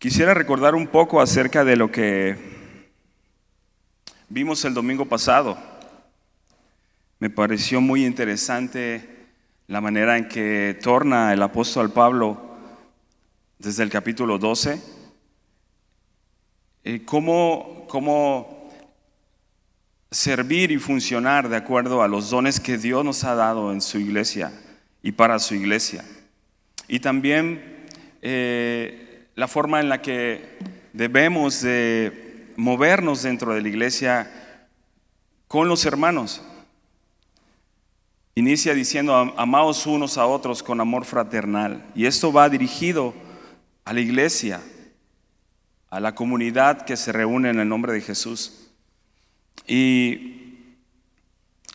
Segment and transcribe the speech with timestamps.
[0.00, 2.34] Quisiera recordar un poco acerca de lo que
[4.30, 5.58] vimos el domingo pasado.
[7.18, 9.26] Me pareció muy interesante
[9.66, 12.40] la manera en que torna el apóstol Pablo
[13.58, 14.80] desde el capítulo 12,
[16.84, 18.72] eh, cómo, cómo
[20.10, 23.98] servir y funcionar de acuerdo a los dones que Dios nos ha dado en su
[23.98, 24.50] iglesia
[25.02, 26.06] y para su iglesia.
[26.88, 27.86] Y también
[28.22, 29.08] eh,
[29.40, 30.58] la forma en la que
[30.92, 34.30] debemos de movernos dentro de la iglesia
[35.48, 36.42] con los hermanos.
[38.34, 41.82] Inicia diciendo, amaos unos a otros con amor fraternal.
[41.94, 43.14] Y esto va dirigido
[43.86, 44.60] a la iglesia,
[45.88, 48.68] a la comunidad que se reúne en el nombre de Jesús.
[49.66, 50.66] Y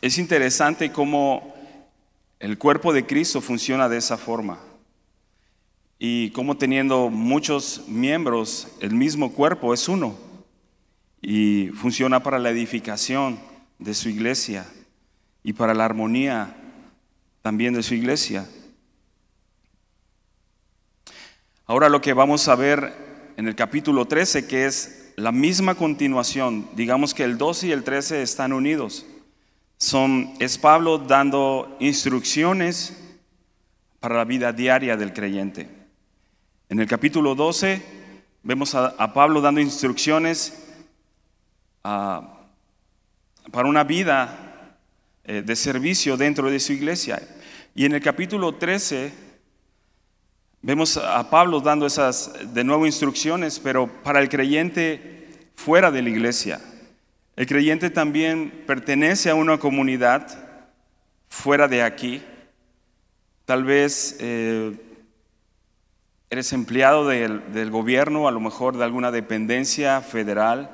[0.00, 1.52] es interesante cómo
[2.38, 4.60] el cuerpo de Cristo funciona de esa forma
[5.98, 10.16] y como teniendo muchos miembros, el mismo cuerpo es uno
[11.22, 13.38] y funciona para la edificación
[13.78, 14.66] de su iglesia
[15.42, 16.54] y para la armonía
[17.40, 18.46] también de su iglesia.
[21.64, 22.92] Ahora lo que vamos a ver
[23.36, 27.84] en el capítulo 13, que es la misma continuación, digamos que el 12 y el
[27.84, 29.06] 13 están unidos.
[29.78, 32.96] Son, es Pablo dando instrucciones
[33.98, 35.85] para la vida diaria del creyente.
[36.68, 37.80] En el capítulo 12
[38.42, 40.64] vemos a, Pablo dando instrucciones
[41.84, 42.40] ah,
[43.52, 44.76] para una vida
[45.22, 47.22] eh, de servicio dentro de su iglesia.
[47.72, 49.12] Y en el capítulo 13
[50.60, 56.10] vemos a Pablo dando esas de nuevo instrucciones, pero para el creyente fuera de la
[56.10, 56.60] iglesia.
[57.36, 60.36] El creyente también pertenece a una comunidad
[61.28, 62.24] fuera de aquí.
[63.44, 64.76] Tal vez eh,
[66.28, 70.70] eres empleado del, gobierno, a lo mejor de alguna dependencia federal,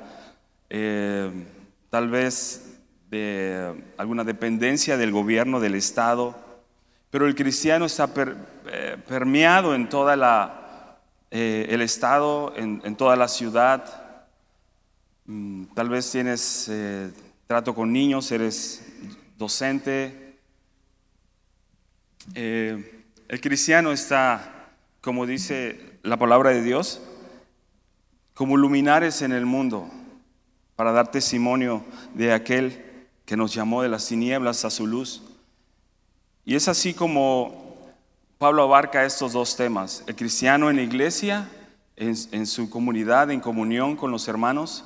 [0.69, 1.31] eh,
[1.89, 6.35] tal vez de alguna dependencia del gobierno, del Estado,
[7.11, 8.09] pero el cristiano está
[8.71, 10.97] eh, permeado en toda la,
[11.29, 13.83] eh, el Estado, en, toda la ciudad.
[15.25, 16.71] Mm, tal vez tienes
[17.45, 18.83] trato con niños, eres
[19.37, 20.39] docente.
[22.33, 24.52] el cristiano está
[25.03, 27.01] como dice la palabra de Dios,
[28.33, 29.89] como luminares en el mundo,
[30.77, 31.83] para dar testimonio
[32.13, 35.21] de aquel que nos llamó de las tinieblas a su luz.
[36.45, 37.75] Y es así como
[38.37, 41.49] Pablo abarca estos dos temas, el cristiano en la iglesia,
[41.97, 44.85] en, su comunidad, en comunión con los hermanos,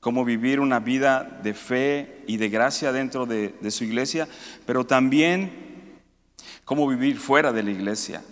[0.00, 4.28] cómo vivir una vida de fe y de gracia dentro de, de su iglesia,
[4.64, 6.00] pero también
[6.64, 8.22] cómo vivir fuera de la iglesia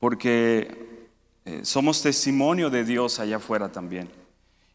[0.00, 1.08] porque
[1.44, 4.08] eh, somos testimonio de Dios allá afuera también.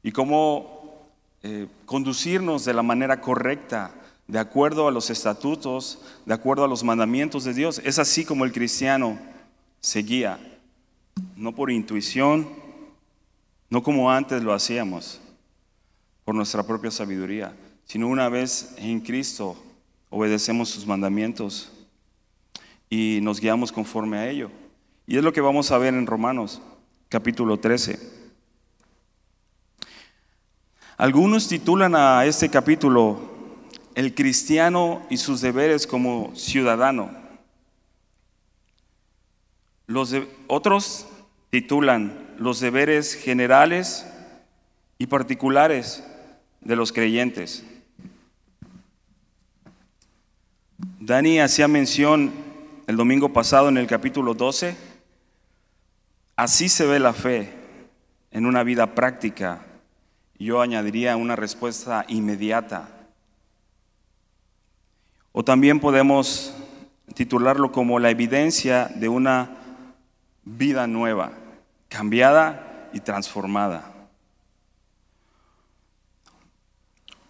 [0.04, 1.10] Y cómo
[1.44, 3.92] eh, conducirnos de la manera correcta,
[4.28, 7.82] de acuerdo a los estatutos, de acuerdo a los mandamientos de Dios.
[7.84, 9.20] Es así como el cristiano
[9.80, 10.40] se guía,
[11.36, 12.48] no por intuición,
[13.70, 15.20] no como antes lo hacíamos,
[16.24, 17.56] por nuestra propia sabiduría,
[17.86, 19.58] sino una vez en Cristo
[20.10, 21.72] obedecemos sus mandamientos
[22.90, 24.52] y nos guiamos conforme a ello.
[25.12, 26.62] Y es lo que vamos a ver en Romanos
[27.10, 28.00] capítulo 13.
[30.96, 33.20] Algunos titulan a este capítulo
[33.94, 37.12] El cristiano y sus deberes como ciudadano.
[39.86, 40.16] Los
[40.48, 41.08] otros
[41.50, 44.08] titulan Los deberes generales
[44.98, 46.06] y particulares
[46.62, 47.66] de los creyentes.
[51.02, 52.32] Dani hacía mención
[52.88, 54.91] el domingo pasado en el capítulo 12
[56.42, 57.54] Así se ve la fe
[58.32, 59.62] en una vida práctica.
[60.40, 62.90] Yo añadiría una respuesta inmediata.
[65.34, 66.52] O también podemos
[67.14, 69.52] titularlo como la evidencia de una
[70.44, 71.32] vida nueva,
[71.88, 73.94] cambiada y transformada.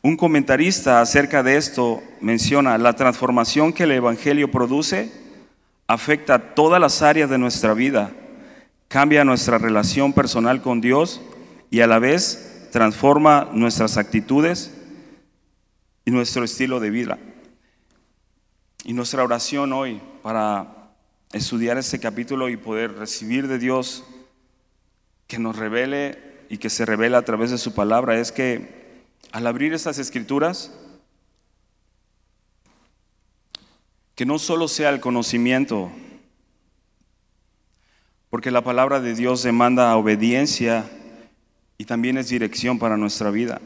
[0.01, 5.11] Un comentarista acerca de esto menciona, la transformación que el Evangelio produce
[5.85, 8.13] afecta todas las áreas de nuestra vida
[8.91, 11.21] cambia nuestra relación personal con Dios
[11.69, 14.73] y a la vez transforma nuestras actitudes
[16.03, 17.17] y nuestro estilo de vida.
[18.83, 20.91] Y nuestra oración hoy para
[21.31, 24.03] estudiar este capítulo y poder recibir de Dios
[25.27, 29.47] que nos revele y que se revela a través de su palabra es que al
[29.47, 30.69] abrir estas escrituras,
[34.15, 35.89] que no solo sea el conocimiento
[38.31, 40.89] porque la palabra de Dios demanda obediencia
[41.77, 43.59] y también es dirección para nuestra vida.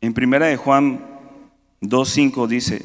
[0.00, 1.06] En primera de Juan
[1.82, 2.82] 2.5 dice,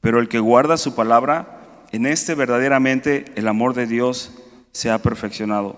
[0.00, 4.32] pero el que guarda su palabra, en este verdaderamente el amor de Dios
[4.70, 5.76] se ha perfeccionado.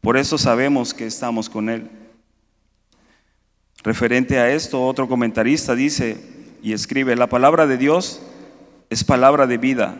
[0.00, 1.88] Por eso sabemos que estamos con Él.
[3.84, 6.18] Referente a esto, otro comentarista dice
[6.60, 8.20] y escribe, la palabra de Dios
[8.90, 9.96] es palabra de vida.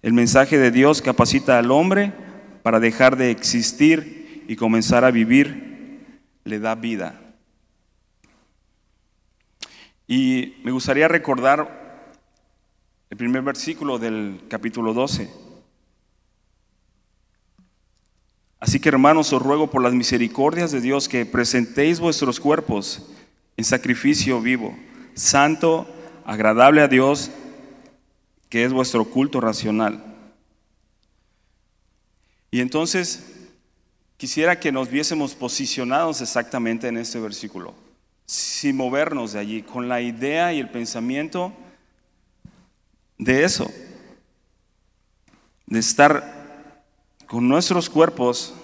[0.00, 2.24] El mensaje de Dios capacita al hombre
[2.64, 7.20] para dejar de existir y comenzar a vivir, le da vida.
[10.08, 12.14] Y me gustaría recordar
[13.10, 15.30] el primer versículo del capítulo 12.
[18.60, 23.10] Así que hermanos, os ruego por las misericordias de Dios que presentéis vuestros cuerpos
[23.58, 24.74] en sacrificio vivo,
[25.12, 25.86] santo,
[26.24, 27.30] agradable a Dios,
[28.48, 30.13] que es vuestro culto racional.
[32.54, 33.32] Y entonces
[34.16, 37.74] quisiera que nos viésemos posicionados exactamente en este versículo,
[38.26, 41.52] sin movernos de allí, con la idea y el pensamiento
[43.18, 43.68] de eso,
[45.66, 46.84] de estar
[47.26, 48.54] con nuestros cuerpos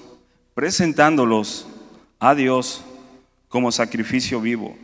[0.55, 1.67] presentándolos
[2.21, 2.85] a Dios
[3.49, 4.79] como sacrificio vivo.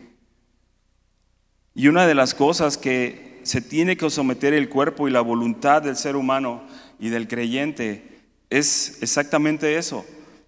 [1.76, 5.80] Y una de las cosas que se tiene que someter el cuerpo y la voluntad
[5.82, 6.64] del ser humano
[6.98, 8.15] y del creyente
[8.50, 10.04] es exactamente eso,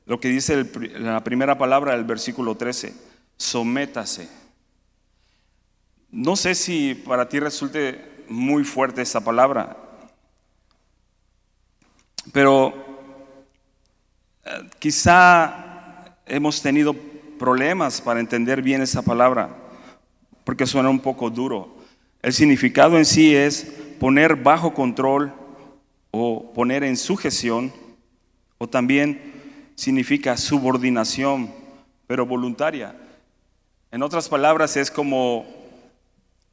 [0.06, 0.64] lo que dice
[0.98, 2.94] la primera palabra del versículo 13,
[3.36, 4.28] sométase.
[6.10, 9.76] No sé si para ti resulte muy fuerte esa palabra,
[12.32, 12.72] pero
[14.44, 16.94] eh, quizá hemos tenido
[17.38, 19.54] problemas para entender bien esa palabra,
[20.44, 21.76] porque suena un poco duro.
[22.22, 23.64] El significado en sí es
[24.00, 25.32] poner bajo control
[26.10, 27.72] o poner en sujeción
[28.58, 31.54] o también significa subordinación,
[32.08, 32.96] pero voluntaria.
[33.92, 35.46] En otras palabras, es como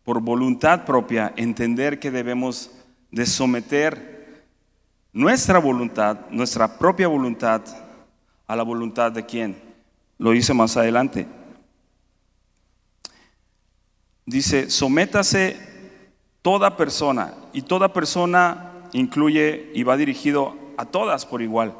[0.04, 2.72] por voluntad propia entender que debemos
[3.10, 4.44] de someter
[5.12, 7.64] nuestra voluntad, nuestra propia voluntad,
[8.48, 9.58] a la voluntad de quién.
[10.20, 11.26] Lo dice más adelante.
[14.28, 15.58] Dice, sométase
[16.44, 21.74] toda persona, y toda persona incluye y va dirigido a todas por igual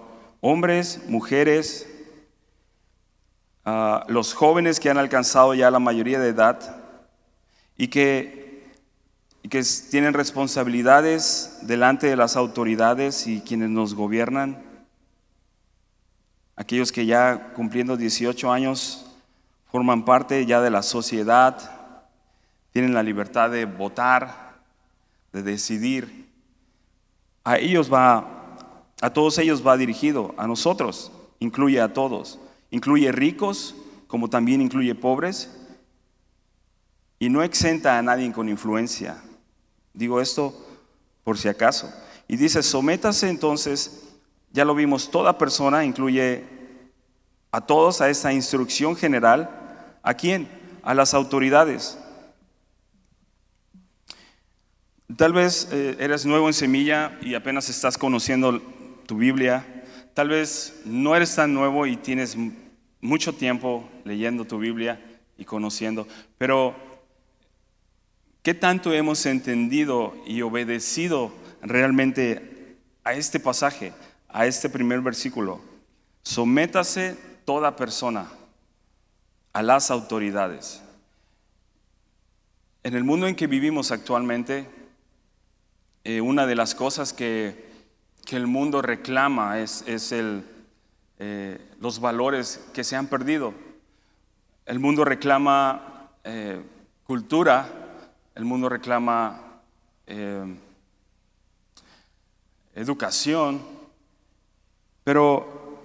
[0.48, 1.90] hombres, mujeres,
[3.66, 6.84] ah, los jóvenes que han alcanzado ya la mayoría de edad
[7.76, 8.72] y que,
[9.50, 14.64] que tienen responsabilidades delante de las autoridades y quienes nos gobiernan,
[16.56, 19.08] aquellos que ya cumpliendo 18 años
[19.72, 21.72] forman parte ya de la sociedad,
[22.72, 24.60] tienen la libertad de votar,
[25.34, 26.30] de decidir.
[27.44, 28.35] A ellos va
[29.02, 32.40] a todos ellos va dirigido, a nosotros, incluye a todos.
[32.72, 33.76] Incluye ricos,
[34.08, 35.50] como también incluye pobres,
[37.20, 39.22] y no exenta a nadie con influencia.
[39.94, 40.54] Digo esto
[41.24, 41.92] por si acaso.
[42.28, 44.04] Y dice, sométase entonces,
[44.52, 46.44] ya lo vimos, toda persona incluye
[47.52, 49.50] a todos a esta instrucción general.
[50.04, 50.50] ¿A quién?
[50.84, 51.98] A las autoridades.
[55.16, 58.62] Tal vez eh, eres nuevo en semilla y apenas estás conociendo
[59.06, 59.66] tu Biblia.
[60.14, 62.38] Tal vez no eres tan nuevo y tienes
[63.02, 65.00] mucho tiempo leyendo tu Biblia
[65.38, 66.08] y conociendo,
[66.38, 66.76] pero
[68.42, 71.32] ¿qué tanto hemos entendido y obedecido
[71.62, 73.94] realmente a este pasaje,
[74.30, 75.62] a este primer versículo?
[76.24, 78.32] Sométase toda persona
[79.54, 80.82] a las autoridades.
[82.84, 84.68] En el mundo en que vivimos actualmente,
[86.04, 87.75] eh, una de las cosas que
[88.26, 90.44] que el mundo reclama es, el,
[91.20, 93.54] eh, los valores que se han perdido.
[94.66, 96.60] El mundo reclama eh,
[97.04, 97.70] cultura,
[98.34, 99.62] el mundo reclama
[100.08, 100.56] eh,
[102.74, 103.62] educación,
[105.04, 105.80] pero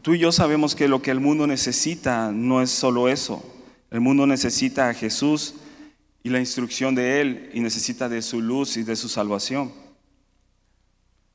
[0.00, 3.44] tú y yo sabemos que lo que el mundo necesita no es solo eso.
[3.90, 5.56] El mundo necesita a Jesús
[6.22, 9.89] y la instrucción de Él y necesita de su luz y de su salvación.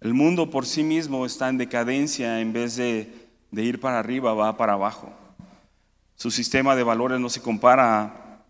[0.06, 3.12] El mundo por sí mismo está en decadencia en vez de,
[3.54, 5.12] ir para arriba, va para abajo.
[6.16, 8.44] Su sistema de valores no se compara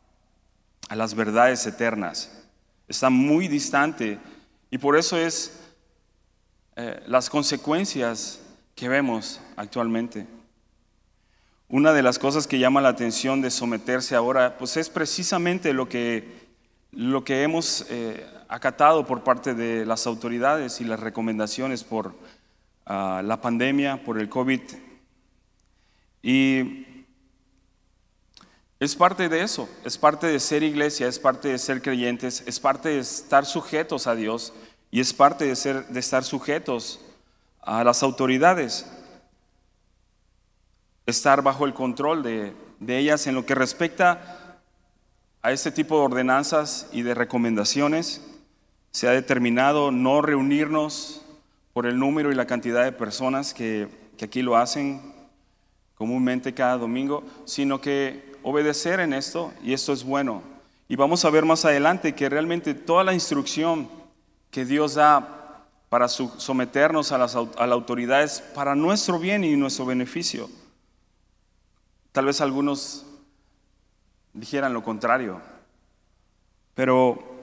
[0.90, 2.30] a, las verdades eternas.
[2.90, 4.20] Está muy distante
[4.70, 5.58] y por eso es
[6.76, 8.42] eh, las consecuencias
[8.76, 10.28] que vemos actualmente.
[11.70, 15.88] Una de las cosas que llama la atención de someterse ahora, pues es precisamente lo
[15.88, 16.50] que,
[16.92, 22.16] lo que hemos eh, acatado por parte de las autoridades y las recomendaciones por
[22.86, 24.62] ah, la pandemia, por el COVID.
[26.22, 26.86] Y
[28.80, 32.60] es parte de eso, es parte de ser iglesia, es parte de ser creyentes, es
[32.60, 34.54] parte de estar sujetos a Dios
[34.92, 37.00] y es parte de, ser, de estar sujetos
[37.62, 38.86] a las autoridades,
[41.06, 44.62] estar bajo el control de, de ellas en lo que respecta
[45.42, 48.22] a este tipo de ordenanzas y de recomendaciones.
[48.96, 51.22] Se ha determinado no reunirnos
[51.74, 55.02] por el número y la cantidad de personas que, que aquí lo hacen
[55.96, 60.42] comúnmente cada domingo, sino que obedecer en esto y esto es bueno.
[60.88, 63.90] Y vamos a ver más adelante que realmente toda la instrucción
[64.50, 69.58] que Dios da para someternos a, las, a la autoridad es para nuestro bien y
[69.58, 70.50] nuestro beneficio.
[72.14, 73.06] Tal vez algunos
[74.32, 75.42] dijeran lo contrario,
[76.75, 77.35] pero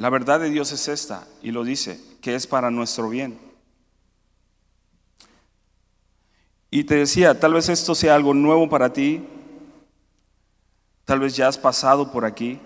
[0.00, 3.38] la verdad de Dios es esta y lo dice, que es para nuestro bien.
[6.70, 9.22] Y te decía, tal vez esto sea algo nuevo para ti,
[11.04, 12.58] tal vez ya has pasado por aquí.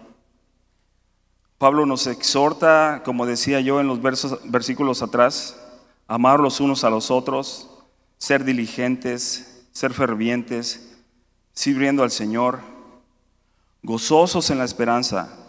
[1.58, 5.60] Pablo nos exhorta, como decía yo en los versículos atrás,
[6.06, 7.68] amar los unos a los otros,
[8.16, 10.98] ser diligentes, ser fervientes,
[11.52, 12.60] sirviendo al Señor,
[13.82, 15.43] gozosos en la esperanza,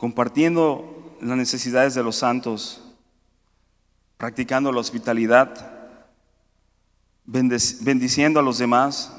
[0.00, 2.80] compartiendo las necesidades de los santos,
[4.16, 5.76] practicando la hospitalidad
[7.26, 9.12] bendiciendo a los demás,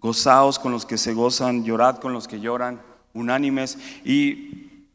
[0.00, 2.82] gozaos con los que se gozan, llorad con los que lloran,
[3.14, 3.78] unánimes.
[4.04, 4.88] Y,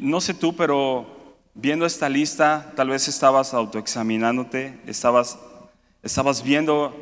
[0.00, 1.06] no sé tú, pero
[1.54, 5.38] viendo esta lista, tal vez estabas autoexaminándote, estabas,
[6.02, 6.94] estabas viendo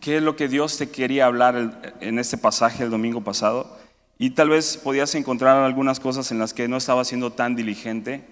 [0.00, 3.76] qué es lo que Dios te quería hablar en este pasaje el domingo pasado.
[4.18, 8.24] Y tal vez podías encontrar algunas cosas en las que no estabas siendo tan diligente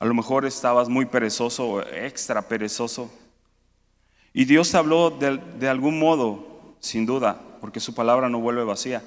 [0.00, 3.10] a lo mejor estabas muy perezoso extra perezoso.
[4.32, 9.02] Y Dios te habló de, algún modo, sin duda, porque su palabra no vuelve vacía.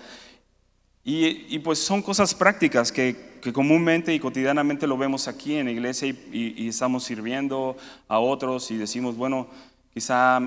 [1.04, 6.10] Y, pues son cosas prácticas que, comúnmente y cotidianamente lo vemos aquí en la iglesia
[6.10, 7.76] y, estamos sirviendo
[8.08, 9.48] a otros y decimos, bueno,
[9.96, 10.40] quizá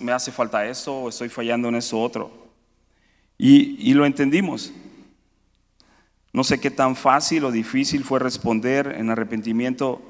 [0.00, 2.47] me hace falta esto o estoy fallando en eso otro.
[3.38, 4.72] Y lo entendimos.
[6.32, 10.02] No sé qué tan fácil o difícil fue responder en arrepentimiento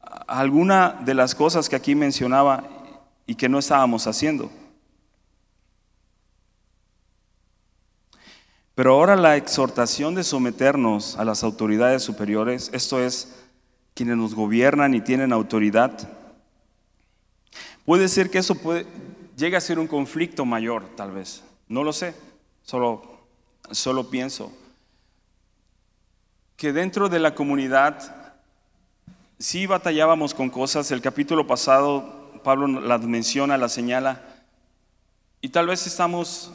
[0.00, 2.68] a alguna de las cosas que aquí mencionaba
[3.26, 4.50] y que no estábamos haciendo.
[8.74, 13.34] Pero ahora la exhortación de someternos a las autoridades superiores, esto es,
[13.94, 16.08] quienes nos gobiernan y tienen autoridad,
[17.84, 18.56] puede ser que eso
[19.36, 21.44] llegue a ser un conflicto mayor, tal vez.
[21.68, 22.14] No lo sé,
[22.62, 23.02] solo,
[23.70, 24.52] solo pienso
[26.56, 28.34] que dentro de la comunidad
[29.38, 30.92] sí batallábamos con cosas.
[30.92, 34.22] El capítulo pasado Pablo las menciona, las señala,
[35.40, 36.52] y tal vez estamos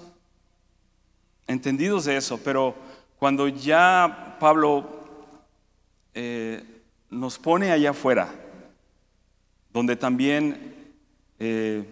[1.46, 2.76] entendidos de eso, pero
[3.20, 4.88] cuando ya Pablo
[6.14, 6.64] eh,
[7.10, 8.34] nos pone allá afuera,
[9.74, 10.94] donde también
[11.40, 11.84] eh,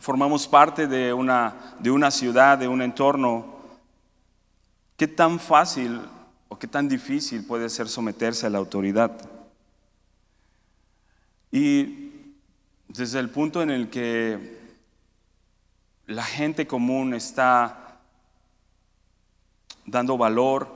[0.00, 3.56] formamos parte de una, de una ciudad, de un entorno,
[4.96, 6.00] ¿qué tan fácil
[6.48, 9.12] o qué tan difícil puede ser someterse a la autoridad.
[11.50, 12.34] Y
[12.88, 14.58] desde el punto en el que
[16.06, 18.00] la gente común está
[19.84, 20.68] dando valor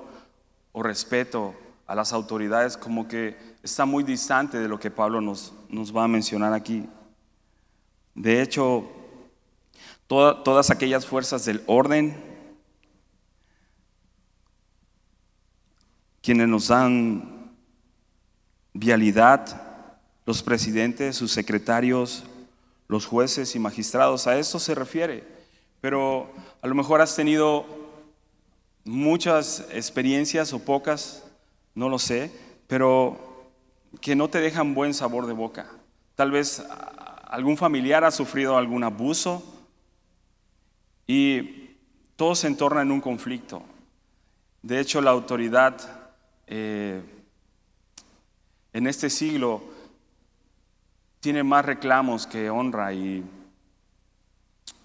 [0.73, 1.55] o respeto
[1.87, 6.05] a las autoridades, como que está muy distante de lo que Pablo nos, nos va
[6.05, 6.88] a mencionar aquí.
[8.14, 8.88] De hecho,
[10.11, 12.17] todas aquellas fuerzas del orden
[16.21, 17.55] quienes nos dan
[18.73, 19.87] vialidad,
[20.26, 22.25] los presidentes, sus secretarios,
[22.88, 25.25] los jueces y magistrados, a eso se refiere.
[25.81, 26.29] Pero
[26.61, 27.64] a lo mejor has tenido
[28.85, 31.25] muchas experiencias o pocas,
[31.76, 32.33] no lo sé,
[32.67, 33.49] pero
[34.00, 35.71] que no te dejan buen sabor de boca.
[36.17, 36.64] Tal vez
[37.29, 39.60] algún familiar ha sufrido algún abuso
[41.12, 41.76] y
[42.14, 43.64] todo se entorna en un conflicto.
[44.62, 46.12] De hecho, la autoridad
[46.47, 47.02] eh,
[48.73, 49.61] en este siglo
[51.19, 53.25] tiene más reclamos que honra y,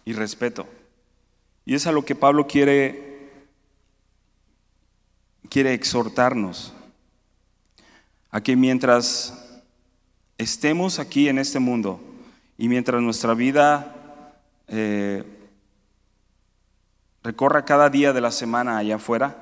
[0.04, 0.68] y respeto.
[1.64, 3.30] Y es a lo que Pablo quiere,
[5.48, 6.74] quiere exhortarnos,
[8.32, 9.62] a que mientras
[10.40, 12.00] estemos aquí en este mundo
[12.58, 14.34] y mientras nuestra vida
[14.68, 15.24] eh,
[17.26, 19.36] recorra cada día de la semana allá afuera,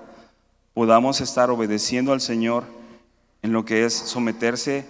[0.73, 2.63] podamos estar obedeciendo al Señor
[3.41, 4.87] en lo que es someterse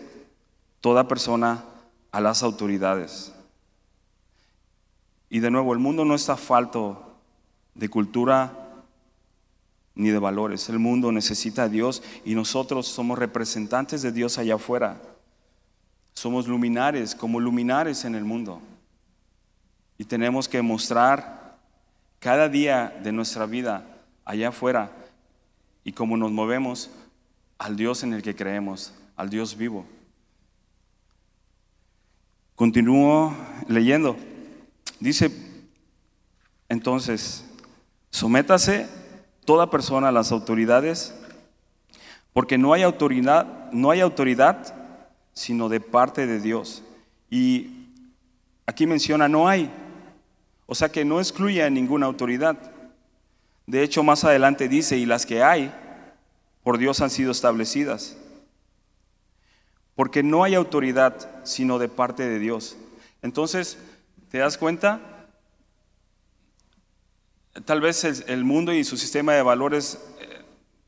[0.79, 1.63] toda persona
[2.11, 3.33] a las autoridades.
[5.27, 7.15] Y de nuevo, el mundo no está falto
[7.73, 8.53] de cultura
[9.95, 10.69] ni de valores.
[10.69, 15.01] El mundo necesita a Dios y nosotros somos representantes de Dios allá afuera.
[16.13, 18.61] Somos luminares, como luminares en el mundo.
[19.97, 21.42] Y tenemos que mostrar
[22.23, 23.85] cada día de nuestra vida
[24.23, 24.89] allá afuera
[25.83, 26.89] y cómo nos movemos
[27.57, 29.85] al Dios en el que creemos, al Dios vivo.
[32.55, 33.35] Continúo
[33.67, 34.15] leyendo.
[35.01, 35.31] Dice,
[36.69, 37.43] entonces,
[38.09, 38.87] sométase
[39.43, 41.13] toda persona a las autoridades,
[42.31, 44.73] porque no hay autoridad, no hay autoridad
[45.33, 46.83] sino de parte de Dios.
[47.29, 47.89] Y
[48.65, 49.69] aquí menciona no hay,
[50.65, 52.57] o sea que no excluye a ninguna autoridad.
[53.65, 55.73] De hecho, más adelante dice, y las que hay,
[56.63, 58.17] por Dios han sido establecidas.
[59.95, 62.77] Porque no hay autoridad sino de parte de Dios.
[63.21, 63.77] Entonces,
[64.29, 64.99] ¿te das cuenta?
[67.65, 70.41] Tal vez el, mundo y su sistema de valores eh,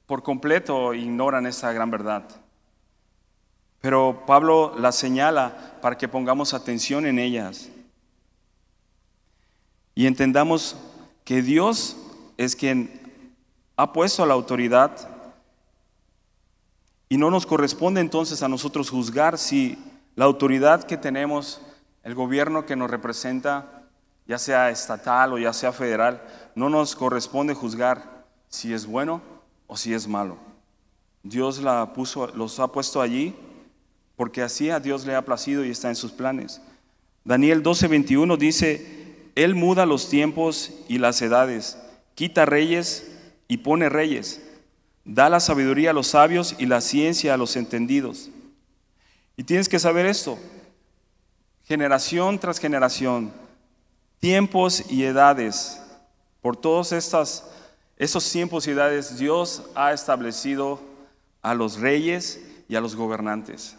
[0.08, 2.24] por completo ignoran esa gran verdad.
[3.82, 7.70] Pero Pablo la señala para que pongamos atención en ellas
[9.96, 10.76] y entendamos
[11.24, 11.96] que Dios
[12.38, 13.02] es quien
[13.78, 15.10] ha puesto la autoridad
[17.08, 19.78] y no nos corresponde entonces a nosotros juzgar si
[20.16, 21.62] la autoridad que tenemos,
[22.04, 23.84] el gobierno que nos representa,
[24.28, 26.22] ya sea estatal o ya sea federal,
[26.56, 29.22] no nos corresponde juzgar si es bueno
[29.68, 30.38] o si es malo.
[31.24, 33.36] Dios la puso, los ha puesto allí
[34.16, 36.62] porque así a Dios le ha placido y está en sus planes.
[37.24, 39.05] Daniel 12:21 dice,
[39.36, 41.78] Él muda los tiempos y las edades,
[42.16, 43.12] quita reyes
[43.48, 44.42] y pone reyes,
[45.04, 48.30] da la sabiduría a los sabios y la ciencia a los entendidos.
[49.36, 50.40] Y tienes que saber esto,
[51.66, 53.34] generación tras generación,
[54.20, 55.82] tiempos y edades,
[56.42, 57.44] por todos estas,
[57.98, 60.80] esos tiempos y edades, Dios ha establecido
[61.42, 63.76] a los reyes y a los gobernantes.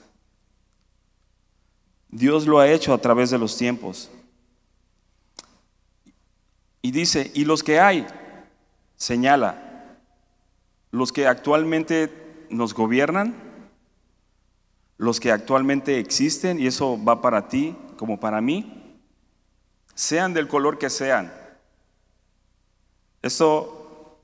[2.09, 4.11] Dios lo ha hecho a través de los tiempos.
[6.83, 8.07] Y dice, y los que hay,
[8.97, 9.99] señala,
[10.91, 13.35] los que actualmente nos gobiernan,
[14.99, 19.01] los que actualmente existen, y eso va para ti como para mí,
[19.95, 21.33] sean del color que sean.
[23.23, 24.21] Esto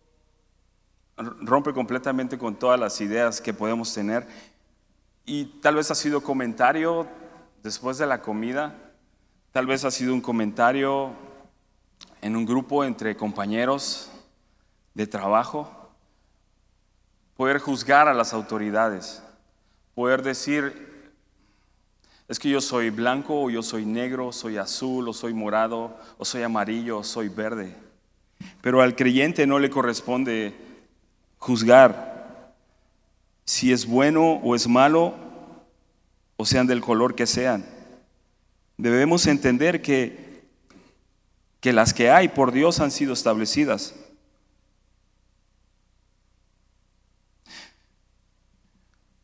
[1.17, 4.27] rompe completamente con todas las ideas que podemos tener
[5.25, 7.07] y tal vez ha sido comentario
[7.63, 8.75] después de la comida,
[9.53, 11.13] tal vez ha sido un comentario
[12.23, 14.11] en un grupo entre compañeros
[14.95, 15.91] de trabajo,
[17.37, 19.23] poder juzgar a las autoridades,
[19.95, 21.11] poder decir,
[22.29, 26.25] es que yo soy blanco o yo soy negro, soy azul o soy morado o
[26.25, 27.75] soy amarillo o soy verde.
[28.61, 30.55] Pero al creyente no le corresponde
[31.39, 32.55] juzgar
[33.45, 35.15] si es bueno o es malo
[36.37, 37.67] o sean del color que sean.
[38.77, 40.32] Debemos entender que,
[41.63, 43.95] que las que hay por Dios han sido establecidas.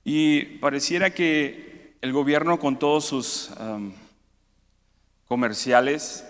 [0.04, 3.50] Y pareciera que el gobierno con todos sus
[5.26, 6.24] comerciales,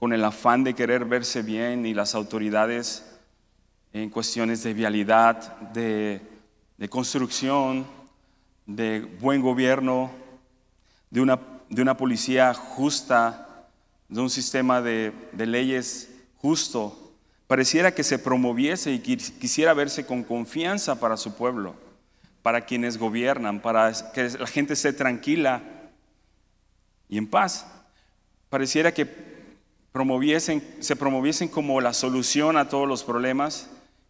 [0.00, 3.04] con el afán de querer verse bien y las autoridades
[3.92, 6.20] en cuestiones de vialidad, de,
[6.78, 7.86] de construcción,
[8.66, 10.10] de buen gobierno,
[11.10, 11.38] de una,
[11.68, 13.53] de una policía justa,
[14.14, 17.12] de un sistema de, de leyes justo,
[17.46, 21.74] pareciera que se promoviese y quisiera verse con confianza para su pueblo,
[22.42, 25.62] para quienes gobiernan, para que la gente esté tranquila
[27.08, 27.66] y en paz.
[28.48, 29.06] Pareciera que
[29.92, 33.68] promoviesen, se promoviesen como la solución a todos los problemas.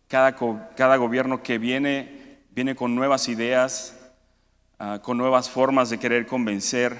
[0.08, 0.36] Cada,
[0.76, 3.94] cada gobierno que viene viene con nuevas ideas,
[4.76, 6.98] Ah, con nuevas formas de querer convencer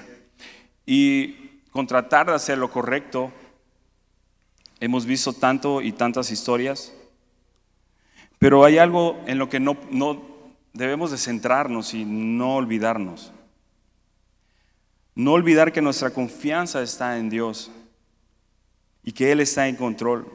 [0.87, 1.44] y
[1.75, 3.33] con tratar de hacer lo correcto.
[4.79, 6.93] Hemos visto tanto y tantas historias,
[8.39, 10.23] pero hay algo en lo que no, no
[10.73, 13.33] debemos de centrarnos y no olvidarnos.
[15.17, 17.73] No olvidar que nuestra confianza está en Dios
[19.03, 20.33] y que Él está en control.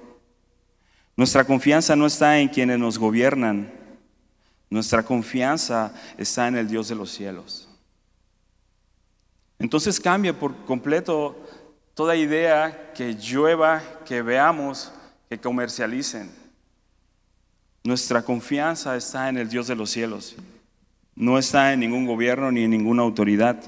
[1.16, 3.72] Nuestra confianza no está en quienes nos gobiernan,
[4.70, 7.69] nuestra confianza está en el Dios de los cielos.
[9.60, 11.36] Entonces cambia por completo
[11.94, 14.92] toda idea que llueva, que veamos,
[15.28, 16.32] que comercialicen.
[17.84, 20.36] Nuestra confianza está en el Dios de los cielos,
[21.16, 23.62] no está en ningún gobierno ni en ninguna autoridad.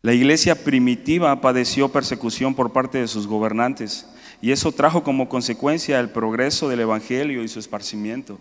[0.00, 4.06] La iglesia primitiva padeció persecución por parte de sus gobernantes
[4.40, 8.38] y eso trajo como consecuencia el progreso del Evangelio y su esparcimiento.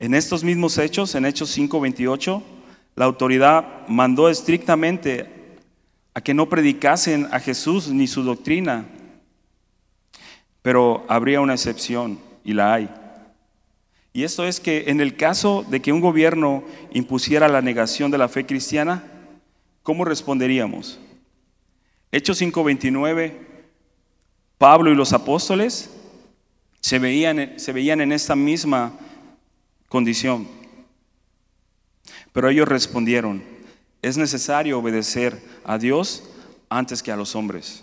[0.00, 2.42] En estos mismos hechos, en Hechos 5:28,
[2.96, 5.26] la autoridad mandó estrictamente
[6.14, 8.86] a que no predicasen a Jesús ni su doctrina,
[10.62, 12.88] pero habría una excepción y la hay.
[14.14, 18.16] Y esto es que en el caso de que un gobierno impusiera la negación de
[18.16, 19.04] la fe cristiana,
[19.82, 20.98] ¿cómo responderíamos?
[22.10, 23.34] Hechos 5:29,
[24.56, 25.90] Pablo y los apóstoles
[26.80, 28.98] se veían, se veían en esta misma
[29.90, 30.46] condición.
[32.32, 33.42] Pero ellos respondieron,
[34.00, 36.22] es necesario obedecer a Dios
[36.70, 37.82] antes que a los hombres.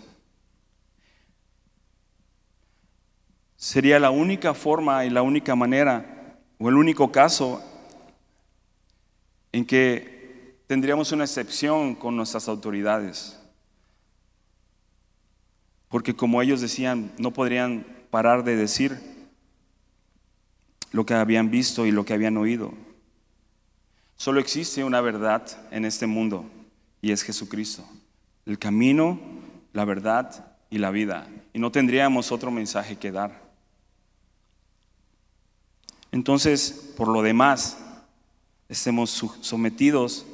[3.56, 7.62] Sería la única forma y la única manera o el único caso
[9.52, 13.38] en que tendríamos una excepción con nuestras autoridades.
[15.90, 19.17] Porque como ellos decían, no podrían parar de decir
[20.92, 22.72] lo que habían visto y lo que habían oído.
[24.16, 26.44] Solo existe una verdad en este mundo
[27.00, 27.84] y es Jesucristo.
[28.46, 29.20] El camino,
[29.72, 31.28] la verdad y la vida.
[31.52, 33.48] Y no tendríamos otro mensaje que dar.
[36.10, 37.78] Entonces, por lo demás,
[38.68, 40.26] estemos sometidos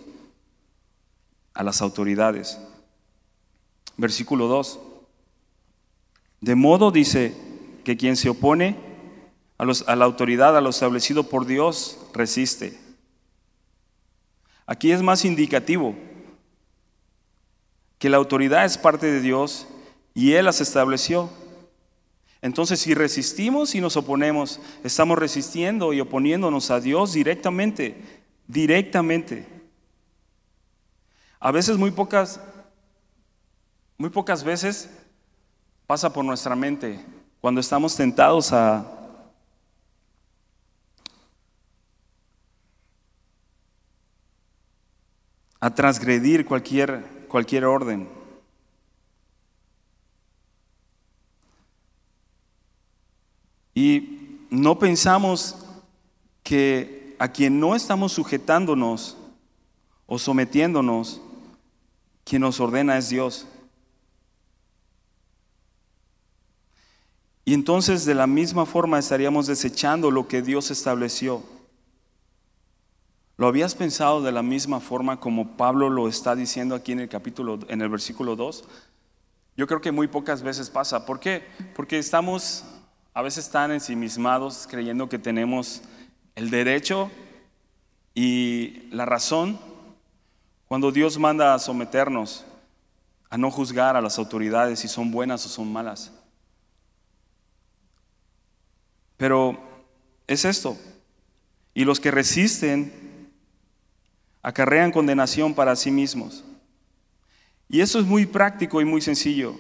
[1.53, 2.59] a las autoridades.
[3.97, 4.79] Versículo 2.
[6.41, 7.35] De modo dice
[7.85, 8.94] que quien se opone
[9.59, 12.79] a, la autoridad, a lo establecido por Dios, resiste.
[14.67, 15.95] Aquí es más indicativo
[17.99, 19.67] que la autoridad es parte de Dios
[20.13, 21.31] y Él las estableció.
[22.43, 27.97] Entonces, si resistimos y nos oponemos, estamos resistiendo y oponiéndonos a Dios directamente,
[28.47, 29.47] directamente.
[31.41, 32.41] A veces, muy pocas,
[33.97, 34.91] muy pocas veces
[35.87, 37.01] pasa por nuestra mente
[37.41, 39.04] cuando estamos tentados a
[45.65, 48.07] a transgredir cualquier, cualquier orden.
[53.75, 55.57] Y no pensamos
[56.43, 59.17] que a quien no estamos sujetándonos
[60.05, 61.23] o sometiéndonos,
[62.25, 63.47] quien nos ordena es Dios.
[67.47, 71.54] Y entonces de la misma forma estaríamos desechando lo que Dios estableció.
[73.37, 77.09] ¿Lo habías pensado de la misma forma como Pablo lo está diciendo aquí en el
[77.09, 78.65] capítulo, en el versículo 2?
[79.57, 81.05] Yo creo que muy pocas veces pasa.
[81.05, 81.45] ¿Por qué?
[81.75, 82.65] Porque estamos
[83.13, 85.83] a veces tan ensimismados creyendo que tenemos
[86.37, 87.11] el derecho
[88.15, 89.59] y la razón
[90.67, 92.45] cuando Dios manda a someternos,
[93.31, 96.13] a no juzgar a las autoridades si son buenas o son malas.
[99.17, 99.59] Pero
[100.27, 100.77] es esto.
[101.75, 103.04] Y los que resisten
[104.45, 106.45] acarrean condenación para sí mismos.
[107.67, 109.57] Y eso es muy práctico y muy sencillo.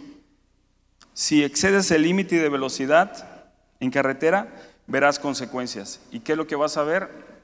[1.14, 4.55] Si excedes el límite de velocidad en carretera,
[4.87, 6.01] verás consecuencias.
[6.12, 7.35] ¿Y qué es lo que vas a ver?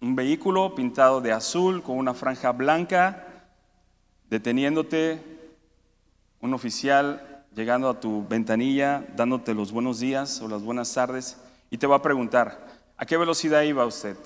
[0.00, 3.26] un vehículo pintado de azul con una franja blanca,
[4.30, 5.20] deteniéndote,
[6.40, 11.38] un oficial llegando a tu ventanilla, dándote los buenos días o las buenas tardes,
[11.70, 12.64] y te va a preguntar,
[12.96, 14.16] ¿a qué velocidad iba usted?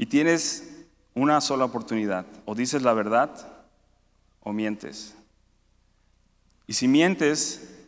[0.00, 2.24] Y tienes una sola oportunidad.
[2.46, 3.28] O dices la verdad
[4.42, 5.14] o mientes.
[6.66, 7.84] Y si mientes,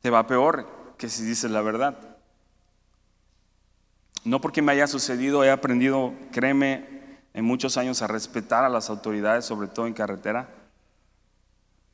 [0.00, 1.98] te va peor que si dices la verdad.
[4.22, 6.86] No porque me haya sucedido, he aprendido, créeme,
[7.34, 10.50] en muchos años a respetar a las autoridades, sobre todo en carretera,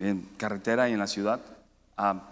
[0.00, 1.40] en carretera y en la ciudad,
[1.96, 2.26] a,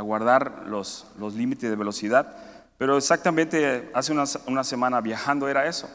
[0.00, 2.53] guardar los, los límites de velocidad.
[2.78, 5.88] Pero exactamente hace una, una, semana viajando era eso.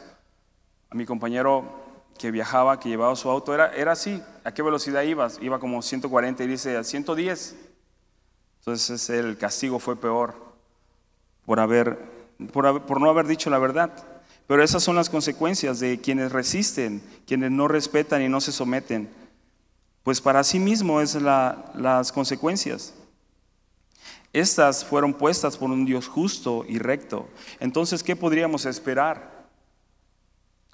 [0.90, 1.80] A mi compañero
[2.18, 4.22] que viajaba, que llevaba su auto, era, era así.
[4.44, 5.38] ¿A qué velocidad ibas?
[5.40, 7.56] Iba como 140 y dice a 110.
[8.60, 10.34] Entonces el castigo fue peor
[11.46, 11.98] por, haber,
[12.52, 13.90] por, por no haber dicho la verdad.
[14.46, 19.08] Pero esas son las consecuencias de quienes resisten, quienes no respetan y no se someten.
[20.02, 22.94] Pues para sí mismo es la, las consecuencias.
[24.32, 27.28] Estas fueron puestas por un Dios justo y recto.
[27.58, 29.48] Entonces, ¿qué podríamos esperar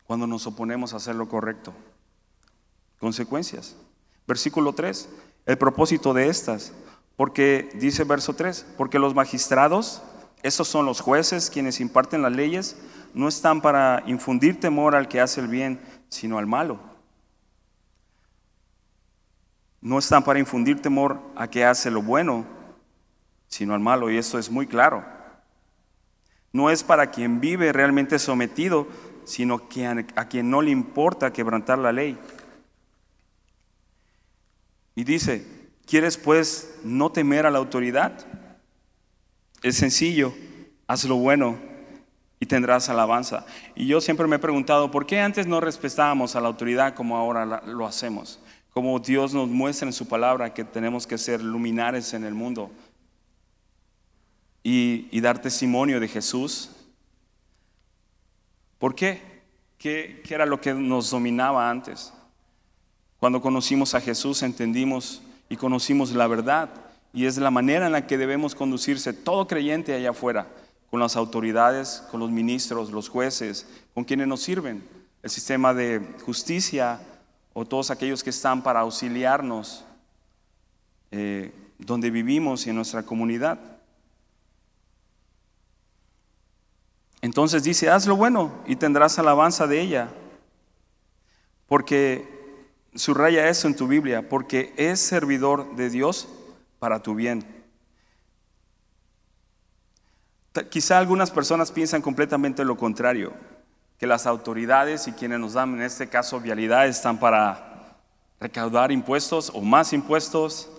[0.06, 1.72] cuando nos oponemos a hacer lo correcto?
[3.00, 3.74] Consecuencias.
[4.26, 5.08] Versículo 3.
[5.46, 6.72] El propósito de estas.
[7.16, 10.02] Porque dice verso 3, porque los magistrados,
[10.42, 12.76] esos son los jueces quienes imparten las leyes,
[13.14, 16.78] no están para infundir temor al que hace el bien, sino al malo.
[19.80, 22.44] No están para infundir temor a que hace lo bueno,
[23.48, 25.04] sino al malo, y esto es muy claro.
[26.52, 28.86] No es para quien vive realmente sometido,
[29.24, 29.62] sino
[30.16, 32.18] a quien no le importa quebrantar la ley.
[34.94, 35.46] Y dice,
[35.84, 38.26] ¿quieres pues no temer a la autoridad?
[39.62, 40.32] Es sencillo,
[40.86, 41.58] haz lo bueno
[42.40, 43.44] y tendrás alabanza.
[43.74, 47.16] Y yo siempre me he preguntado, ¿por qué antes no respetábamos a la autoridad como
[47.16, 48.40] ahora lo hacemos?
[48.72, 52.70] Como Dios nos muestra en su palabra que tenemos que ser luminares en el mundo
[54.68, 56.70] y, dar testimonio de Jesús.
[58.80, 59.22] ¿Por qué?
[59.78, 62.12] ¿Qué era lo que nos dominaba antes?
[63.20, 66.70] Cuando conocimos a Jesús entendimos y conocimos la verdad
[67.12, 70.48] y es la manera en la que debemos conducirse todo creyente allá afuera
[70.90, 74.82] con las autoridades, con los ministros, los jueces, con quienes nos sirven,
[75.22, 76.98] el sistema de justicia
[77.52, 79.84] o todos aquellos que están para auxiliarnos
[81.12, 83.75] eh, donde vivimos y en nuestra comunidad.
[87.36, 90.08] Entonces dice, haz lo bueno y tendrás alabanza de ella,
[91.66, 92.26] porque
[92.94, 96.28] subraya eso en tu Biblia, porque es servidor de Dios
[96.78, 97.44] para tu bien.
[100.70, 103.34] Quizá algunas personas piensan completamente lo contrario,
[103.98, 107.98] que las autoridades y quienes nos dan, en este caso, vialidad, están para
[108.40, 110.70] recaudar impuestos o más impuestos,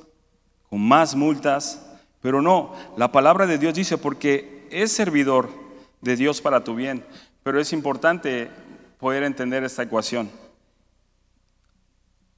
[0.71, 1.85] con más multas,
[2.19, 5.66] pero no, la palabra de Dios dice, porque es servidor
[6.07, 7.03] de Dios para tu bien,
[7.43, 8.49] pero es importante
[8.97, 10.31] poder entender esta ecuación.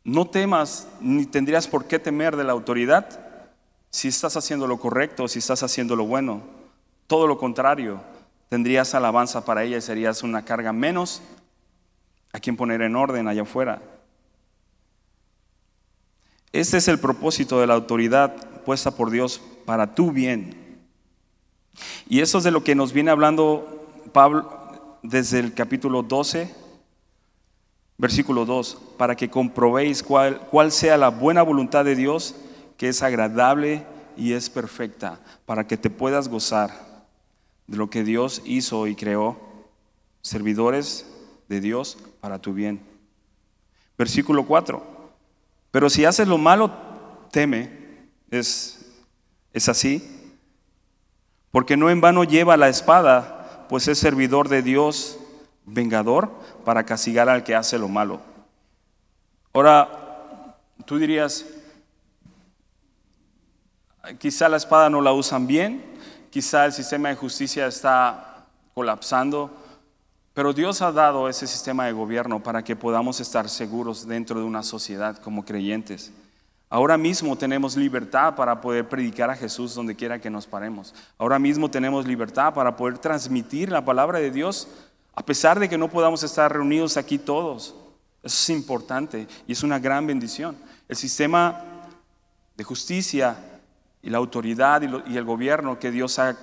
[0.04, 3.28] No temas ni tendrías por qué temer de la autoridad
[3.92, 6.42] si estás haciendo lo correcto, si estás haciendo lo bueno.
[7.06, 8.02] Todo lo contrario,
[8.50, 11.22] tendrías alabanza para ella y serías una carga menos
[12.34, 13.84] a quien poner en orden allá afuera.
[16.52, 20.69] Este es el propósito de la autoridad puesta por Dios para tu bien.
[22.08, 26.54] Y eso es de lo que nos viene hablando Pablo desde el capítulo 12,
[27.98, 32.36] versículo 2, para que comprobéis cuál, cuál sea la buena voluntad de Dios,
[32.78, 33.86] que es agradable
[34.18, 36.72] y es perfecta, para que te puedas gozar
[37.68, 39.40] de lo que Dios hizo y creó,
[40.22, 41.06] servidores
[41.48, 42.82] de Dios para tu bien.
[43.98, 44.82] Versículo 4.
[45.72, 46.72] Pero si haces lo malo,
[47.32, 47.70] teme.
[48.32, 48.94] Es,
[49.54, 50.19] es así.
[51.52, 55.18] Porque no en vano lleva la espada, pues es servidor de Dios,
[55.66, 56.32] vengador,
[56.66, 58.22] para castigar al que hace lo malo.
[59.54, 61.46] Ahora, tú dirías,
[64.20, 65.84] quizá la espada no la usan bien,
[66.30, 69.52] quizá el sistema de justicia está colapsando,
[70.34, 74.46] pero Dios ha dado ese sistema de gobierno para que podamos estar seguros dentro de
[74.46, 76.12] una sociedad como creyentes.
[76.70, 80.94] Ahora mismo tenemos libertad para poder predicar a Jesús donde quiera que nos paremos.
[81.18, 84.68] Ahora mismo tenemos libertad para poder transmitir la palabra de Dios
[85.16, 87.76] a pesar de que no podamos estar reunidos aquí todos.
[88.22, 90.56] Eso es importante y es una gran bendición.
[90.88, 91.62] El sistema
[92.56, 93.36] de justicia
[94.02, 96.38] y la autoridad y, el gobierno que Dios ha,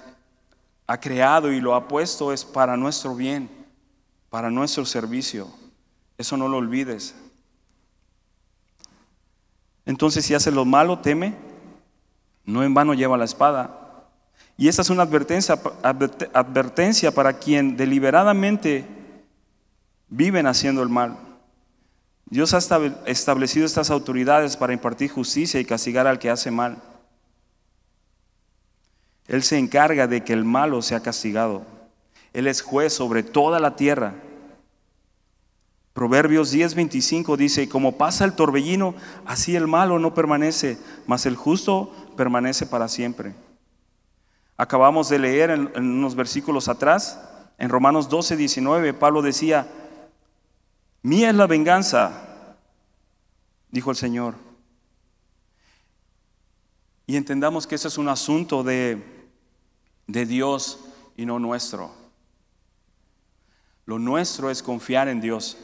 [0.88, 3.48] ha creado y lo ha puesto es para nuestro bien,
[4.28, 5.48] para nuestro servicio.
[6.18, 7.14] Eso no lo olvides.
[9.86, 11.34] Entonces, si hace lo malo, teme,
[12.44, 14.04] no en vano lleva la espada.
[14.58, 15.58] Y esa es una advertencia,
[16.32, 18.84] advertencia para quien deliberadamente
[20.08, 21.16] viven haciendo el mal.
[22.28, 22.58] Dios ha
[23.06, 26.82] establecido estas autoridades para impartir justicia y castigar al que hace mal.
[29.28, 31.62] Él se encarga de que el malo sea castigado.
[32.32, 34.14] Él es juez sobre toda la tierra.
[35.96, 40.78] Proverbios 10:25 dice, como pasa el torbellino, así el malo no permanece,
[41.08, 43.34] mas el justo permanece para siempre.
[44.56, 47.20] Acabamos de leer en, unos versículos atrás,
[47.58, 49.66] en Romanos 12, 19, Pablo decía,
[51.02, 52.56] mía es la venganza,
[53.72, 54.34] dijo el Señor.
[57.08, 59.16] Y entendamos que ese es un asunto de
[60.06, 60.80] de Dios
[61.16, 61.90] y no nuestro.
[63.84, 65.56] Lo nuestro es confiar en Dios,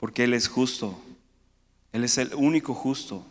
[0.00, 0.98] porque Él es justo,
[1.92, 3.24] Él es el único justo.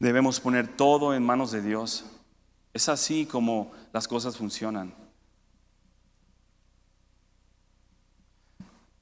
[0.00, 2.04] Debemos poner todo en manos de Dios.
[2.74, 4.94] Es así como las cosas funcionan.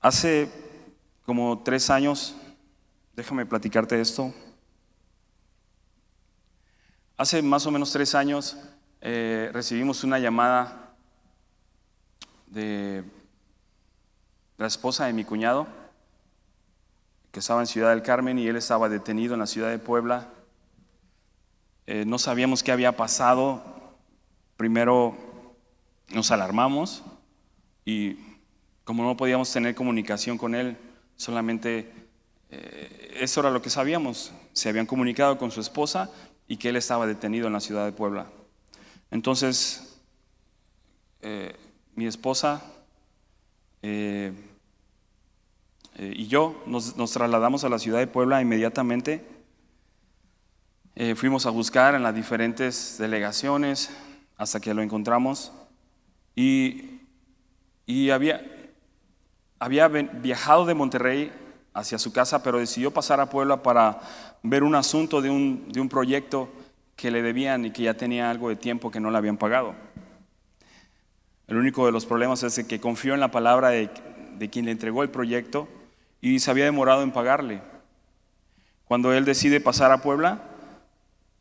[0.01, 0.51] Hace
[1.25, 2.35] como tres años,
[3.15, 4.33] déjame platicarte esto.
[7.17, 8.57] Hace más o menos tres años
[9.01, 10.86] eh, recibimos una llamada
[12.57, 13.05] de
[14.57, 15.67] la esposa de mi cuñado,
[17.31, 20.29] que estaba en Ciudad del Carmen y él estaba detenido en la ciudad de Puebla.
[21.87, 23.63] Eh, no sabíamos qué había pasado.
[24.57, 25.15] Primero
[26.09, 27.03] nos alarmamos
[27.85, 28.17] y
[28.85, 30.79] como no podíamos tener comunicación con él,
[31.17, 31.93] solamente
[32.51, 34.33] eh, eso era lo que sabíamos.
[34.55, 36.11] Se habían comunicado con su esposa
[36.49, 38.29] y que él estaba detenido en la ciudad de Puebla.
[39.11, 40.01] Entonces,
[41.21, 41.55] eh,
[41.97, 42.63] mi esposa
[43.83, 44.33] eh,
[45.99, 49.25] y yo nos, trasladamos a la ciudad de Puebla inmediatamente.
[51.17, 53.91] fuimos a buscar en las diferentes delegaciones
[54.37, 55.53] hasta que lo encontramos
[56.35, 57.01] y,
[57.87, 58.45] y había,
[59.59, 61.33] había viajado de Monterrey
[61.73, 64.01] hacia su casa, pero decidió pasar a Puebla para
[64.43, 66.49] ver un asunto de un, de un proyecto
[66.95, 69.75] que le debían y que ya tenía algo de tiempo que no le habían pagado.
[71.47, 73.91] El único de los problemas es que confió en la palabra de,
[74.39, 75.69] de quien le entregó el proyecto
[76.21, 77.61] y se había demorado en pagarle.
[78.87, 80.43] Cuando él decide pasar a Puebla,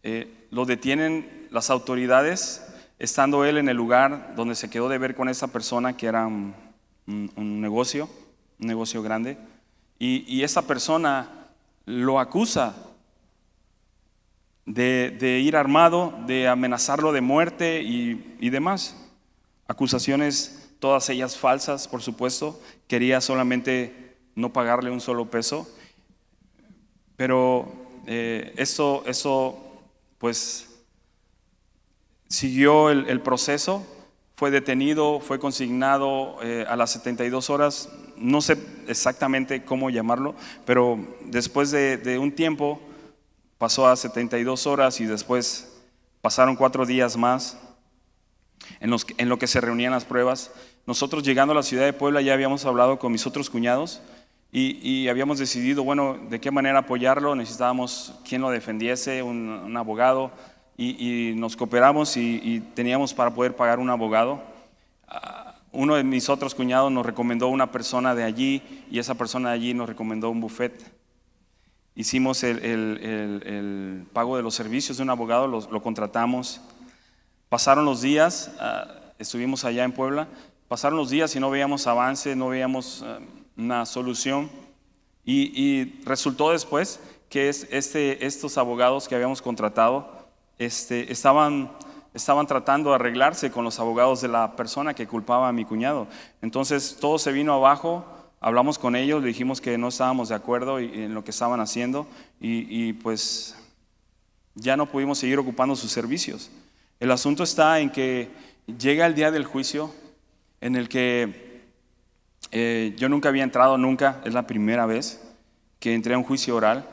[0.03, 2.65] eh, lo detienen las autoridades,
[2.99, 6.27] estando él en el lugar donde se quedó de ver con esa persona que era
[6.27, 6.53] un,
[7.07, 8.09] un negocio,
[8.59, 9.37] un negocio grande,
[9.97, 11.29] y, esa persona
[11.85, 12.75] lo acusa
[14.65, 19.04] de, ir armado, de amenazarlo de muerte y, y, demás.
[19.67, 22.59] Acusaciones, todas ellas falsas, por supuesto.
[22.87, 25.67] Quería solamente no pagarle un solo peso.
[27.17, 27.71] Pero
[28.07, 29.57] eh, eso, eso,
[30.19, 30.67] pues,
[32.27, 33.85] siguió el proceso
[34.35, 40.99] fue detenido, fue consignado eh, a las 72 horas, no sé exactamente cómo llamarlo, pero
[41.25, 42.79] después de, un tiempo
[43.57, 45.71] pasó a 72 horas y después
[46.21, 47.57] pasaron cuatro días más
[48.79, 50.51] en, los, en lo que se reunían las pruebas.
[50.85, 54.01] Nosotros llegando a la ciudad de Puebla ya habíamos hablado con mis otros cuñados
[54.51, 60.31] y, habíamos decidido, bueno, de qué manera apoyarlo, necesitábamos quien lo defendiese, un abogado
[60.77, 64.41] y, nos cooperamos y, teníamos para poder pagar un abogado.
[65.07, 69.49] Ah, uno de mis otros cuñados nos recomendó una persona de allí y esa persona
[69.49, 70.91] de allí nos recomendó un buffet.
[71.95, 76.61] Hicimos el, pago de los servicios de un abogado, lo, contratamos.
[77.55, 78.85] Pasaron los días, ah,
[79.17, 80.27] estuvimos allá en Puebla,
[80.67, 83.19] pasaron los días y no veíamos avance, no veíamos ah,
[83.55, 84.49] una solución.
[85.23, 90.27] Y, resultó después que es, este, estos abogados que habíamos contratado
[90.59, 91.71] este, estaban,
[92.13, 96.07] estaban tratando de arreglarse con los abogados de la persona que culpaba a mi cuñado.
[96.41, 98.05] Entonces todo se vino abajo,
[98.41, 102.05] hablamos con ellos, le dijimos que no estábamos de acuerdo en lo que estaban haciendo
[102.41, 103.55] y, pues
[104.55, 106.51] ya no pudimos seguir ocupando sus servicios.
[106.99, 108.29] El asunto está en que
[108.79, 109.93] llega el día del juicio
[110.61, 111.63] en el que
[112.51, 115.21] eh, yo nunca había entrado, nunca, es la primera vez
[115.79, 116.87] que entré a un juicio oral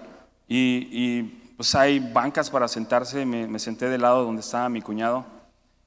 [0.48, 5.24] y pues hay bancas para sentarse, me, senté del lado donde estaba mi cuñado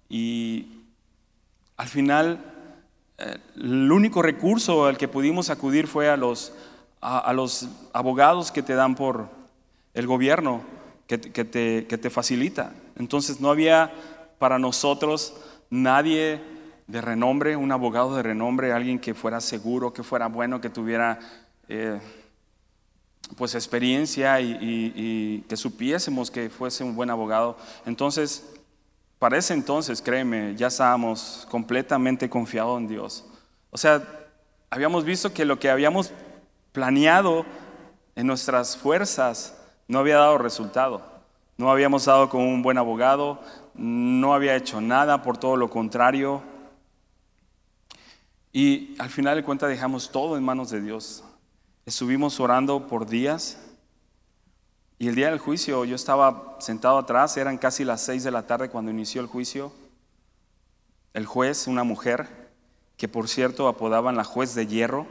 [0.07, 0.83] y
[1.75, 2.39] al final
[3.17, 6.53] eh, el único recurso al que pudimos acudir fue a los,
[7.01, 9.27] a, los abogados que te dan por
[9.93, 10.61] el gobierno,
[11.07, 12.73] que, te, que te facilita.
[12.97, 13.93] Entonces no había
[14.39, 15.35] para nosotros
[15.69, 16.41] nadie
[16.87, 21.19] de renombre, un abogado de renombre, alguien que fuera seguro, que fuera bueno, que tuviera...
[21.67, 21.99] Eh,
[23.37, 27.57] pues experiencia y, que supiésemos que fuese un buen abogado.
[27.85, 28.45] Entonces,
[29.19, 33.25] para ese entonces, créeme, ya estábamos completamente confiados en Dios.
[33.71, 34.03] O sea,
[34.69, 36.11] habíamos visto que lo que habíamos
[36.71, 37.45] planeado
[38.15, 39.54] en nuestras fuerzas
[39.87, 41.01] no había dado resultado.
[41.57, 43.39] No habíamos dado con un buen abogado,
[43.75, 46.41] no había hecho nada, por todo lo contrario.
[48.51, 51.23] Y al final de cuentas dejamos todo en manos de Dios.
[51.85, 53.57] Estuvimos orando por días
[54.97, 58.47] y el día del juicio yo estaba sentado atrás, eran casi las seis de la
[58.47, 59.71] tarde cuando inició el juicio.
[61.13, 62.49] El juez, una mujer,
[62.97, 65.05] que por cierto apodaban la juez de hierro,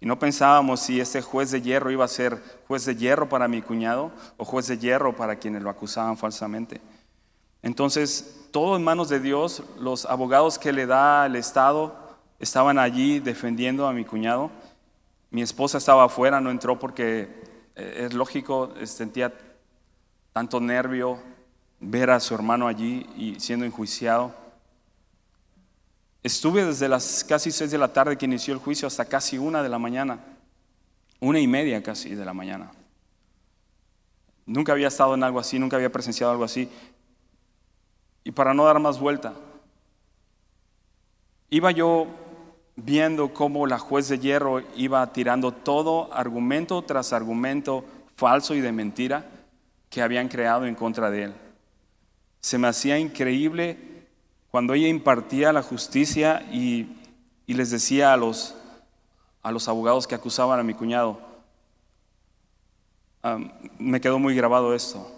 [0.00, 3.48] y no pensábamos si ese juez de hierro iba a ser juez de hierro para
[3.48, 6.80] mi cuñado o juez de hierro para quienes lo acusaban falsamente.
[7.62, 11.96] Entonces, todo en manos de Dios, los abogados que le da el Estado
[12.38, 14.50] estaban allí defendiendo a mi cuñado.
[15.30, 17.28] Mi esposa estaba afuera, no entró porque
[17.74, 19.32] eh, es lógico, sentía
[20.32, 21.18] tanto nervio
[21.80, 24.32] ver a su hermano allí y siendo enjuiciado.
[26.26, 29.62] Estuve desde las casi seis de la tarde que inició el juicio hasta casi una
[29.62, 30.18] de la mañana,
[31.20, 32.72] una y media casi de la mañana.
[34.44, 36.68] Nunca había estado en algo así, nunca había presenciado algo así.
[38.24, 39.34] Y para no dar más vuelta,
[41.48, 42.08] iba yo
[42.74, 47.84] viendo cómo la juez de hierro iba tirando todo argumento tras argumento
[48.16, 49.30] falso y de mentira
[49.88, 51.34] que habían creado en contra de él.
[52.40, 53.95] Se me hacía increíble
[54.56, 56.86] cuando ella impartía la justicia y,
[57.46, 58.54] les decía a los,
[59.42, 61.20] a los abogados que acusaban a mi cuñado,
[63.78, 65.14] me quedó muy grabado esto,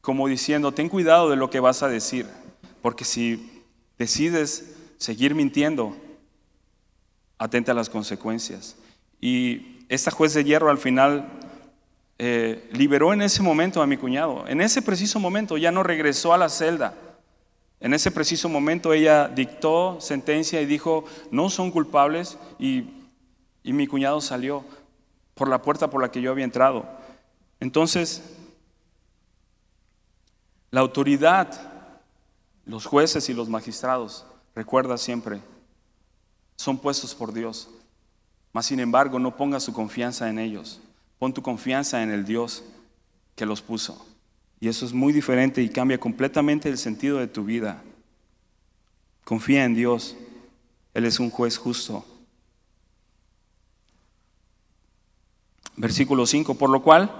[0.00, 2.24] como diciendo, ten cuidado de lo que vas a decir,
[2.82, 3.64] porque si
[3.98, 5.96] decides seguir mintiendo,
[7.36, 8.76] atenta a las consecuencias.
[9.20, 11.28] Y esta juez de hierro al final
[12.16, 14.44] eh, liberó en ese momento a mi cuñado.
[14.46, 16.94] En ese preciso momento ya no regresó a la celda.
[17.80, 22.84] En ese preciso momento ella dictó sentencia y dijo, no son culpables y,
[23.62, 24.64] y mi cuñado salió
[25.34, 26.84] por la puerta por la que yo había entrado.
[27.58, 28.22] Entonces,
[30.70, 31.72] la autoridad,
[32.66, 35.40] los jueces y los magistrados, recuerda siempre,
[36.56, 37.68] son puestos por Dios.
[38.52, 40.80] Mas sin embargo, no pongas su confianza en ellos.
[41.18, 42.62] Pon tu confianza en el Dios
[43.34, 44.06] que los puso.
[44.60, 47.82] Y eso es muy diferente y cambia completamente el sentido de tu vida.
[49.24, 50.16] Confía en Dios.
[50.92, 52.04] Él es un juez justo.
[55.76, 57.10] Versículo 5, por lo cual,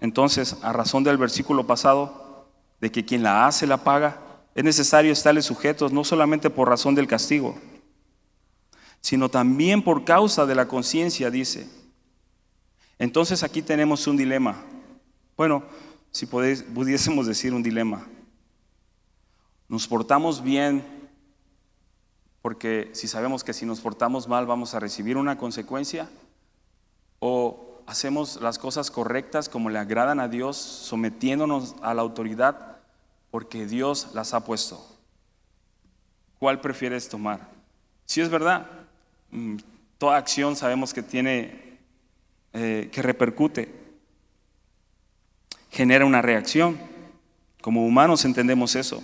[0.00, 2.46] entonces, a razón del versículo pasado,
[2.78, 4.20] de que quien la hace la paga,
[4.54, 7.58] es necesario estarle sujetos no solamente por razón del castigo,
[9.00, 11.68] sino también por causa de la conciencia, dice.
[12.98, 14.62] Entonces aquí tenemos un dilema.
[15.36, 15.62] Bueno,
[16.16, 18.06] si pudiésemos decir un dilema.
[19.68, 20.82] Nos portamos bien
[22.40, 26.08] porque si sabemos que si nos portamos mal vamos a recibir una consecuencia
[27.18, 32.78] o hacemos las cosas correctas como le agradan a Dios, sometiéndonos a la autoridad
[33.30, 34.82] porque Dios las ha puesto.
[36.38, 37.46] ¿Cuál prefieres tomar?
[38.06, 38.66] Si es verdad,
[39.32, 39.56] mm,
[39.98, 41.78] toda acción sabemos que tiene
[42.54, 43.85] eh, que repercute,
[45.76, 46.78] genera una reacción.
[47.60, 49.02] Como humanos entendemos eso.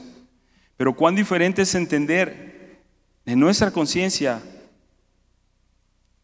[0.79, 2.81] Pero cuán diferente es entender
[3.27, 4.41] en nuestra conciencia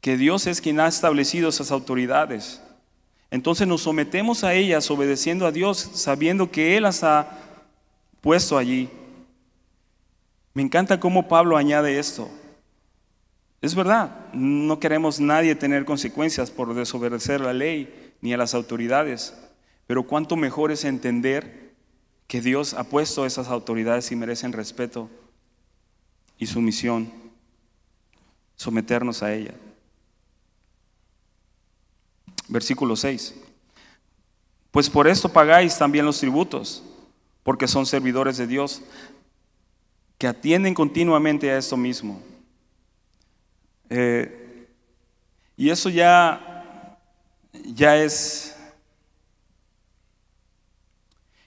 [0.00, 2.62] que Dios es quien ha establecido esas autoridades.
[3.30, 7.28] Entonces nos sometemos a ellas obedeciendo a Dios, sabiendo que Él las ha
[8.22, 8.88] puesto allí.
[10.54, 12.30] Me encanta cómo Pablo añade esto.
[13.60, 19.34] Es verdad, no queremos nadie tener consecuencias por desobedecer la ley ni a las autoridades,
[19.88, 21.74] pero cuánto mejor es entender
[22.28, 25.10] que Dios ha puesto esas autoridades y merecen respeto
[26.38, 27.10] y sumisión,
[28.54, 29.54] someternos a ella.
[32.46, 33.34] Versículo 6.
[34.70, 36.84] Pues por esto pagáis también los tributos,
[37.42, 38.82] porque son servidores de Dios
[40.18, 42.22] que atienden continuamente a esto mismo
[43.90, 44.68] eh,
[45.56, 46.98] y eso ya,
[47.52, 48.56] ya es,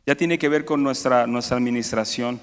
[0.06, 2.40] ya tiene que ver con nuestra, nuestra administración.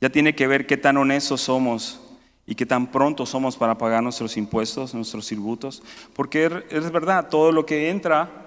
[0.00, 2.00] Ya tiene que ver qué tan honestos somos
[2.44, 5.82] y qué tan pronto somos para pagar nuestros impuestos, nuestros tributos.
[6.14, 8.42] Porque es verdad, todo lo que entra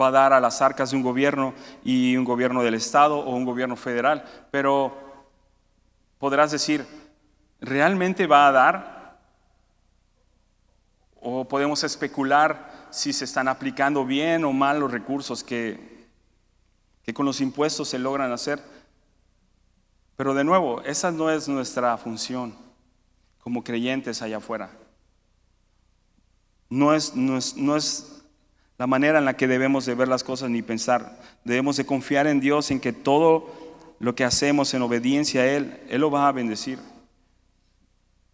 [0.00, 1.54] va a dar a las arcas de un gobierno
[1.84, 4.24] y un gobierno del Estado o un gobierno federal.
[4.50, 4.96] Pero
[6.18, 6.84] podrás decir,
[7.60, 9.18] ¿realmente va a dar?
[11.20, 16.06] ¿O podemos especular si se están aplicando bien o mal los recursos que,
[17.02, 18.62] que con los impuestos se logran hacer?
[20.16, 22.54] Pero de nuevo, esa no es nuestra función
[23.40, 24.70] como creyentes allá afuera.
[26.70, 28.22] No es, no es, no es
[28.78, 31.20] la manera en la que debemos de ver las cosas ni pensar.
[31.44, 33.52] Debemos de confiar en Dios, en que todo
[33.98, 36.78] lo que hacemos en obediencia a Él, Él lo va a bendecir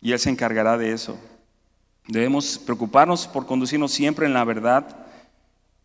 [0.00, 1.18] y Él se encargará de eso.
[2.10, 5.06] Debemos preocuparnos por conducirnos siempre en la verdad,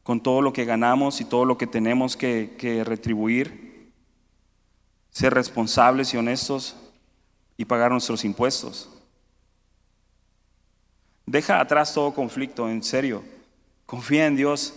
[0.02, 3.94] con todo lo que ganamos y todo lo que tenemos que, retribuir,
[5.12, 6.76] ser responsables y honestos
[7.58, 8.90] y pagar nuestros impuestos.
[11.28, 13.24] Deja atrás todo conflicto, en serio.
[13.86, 14.74] Confía en Dios.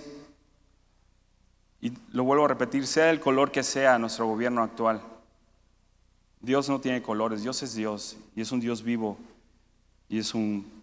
[1.80, 5.00] Y lo vuelvo a repetir, sea el color que sea nuestro gobierno actual.
[6.42, 9.16] Dios no tiene colores, Dios es Dios y es un Dios vivo
[10.10, 10.77] y es un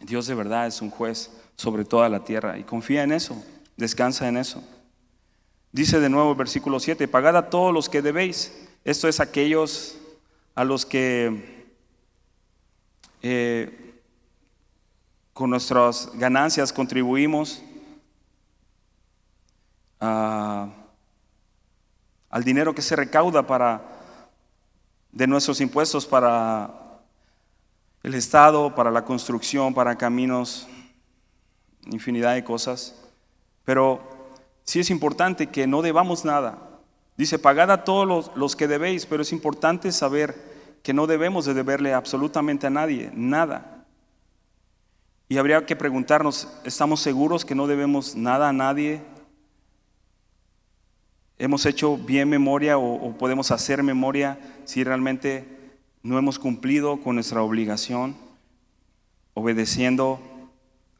[0.00, 3.42] Dios de verdad, es un juez sobre toda la tierra y confía en eso,
[3.76, 4.62] descansa en eso.
[5.72, 8.52] Dice de nuevo el versículo 7, pagad a todos los que debéis.
[8.84, 9.96] Esto es aquellos
[10.54, 11.64] a los que
[13.22, 14.00] eh,
[15.32, 17.62] con nuestras ganancias contribuimos
[19.98, 20.72] al
[22.44, 23.80] dinero que se recauda para
[25.10, 26.83] de nuestros impuestos para
[28.04, 30.68] el Estado, para la construcción, para caminos,
[31.86, 32.94] infinidad de cosas.
[33.64, 34.00] Pero
[34.62, 36.58] sí es importante que no debamos nada.
[37.16, 41.46] Dice, pagad a todos los, los que debéis, pero es importante saber que no debemos
[41.46, 43.86] de deberle absolutamente a nadie, nada.
[45.28, 49.00] Y habría que preguntarnos, ¿estamos seguros que no debemos nada a nadie?
[51.38, 55.53] ¿Hemos hecho bien memoria o, podemos hacer memoria si realmente
[56.04, 58.14] no hemos cumplido con nuestra obligación,
[59.32, 60.20] obedeciendo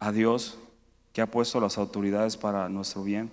[0.01, 0.59] a Dios
[1.13, 3.31] que ha puesto las autoridades para nuestro bien?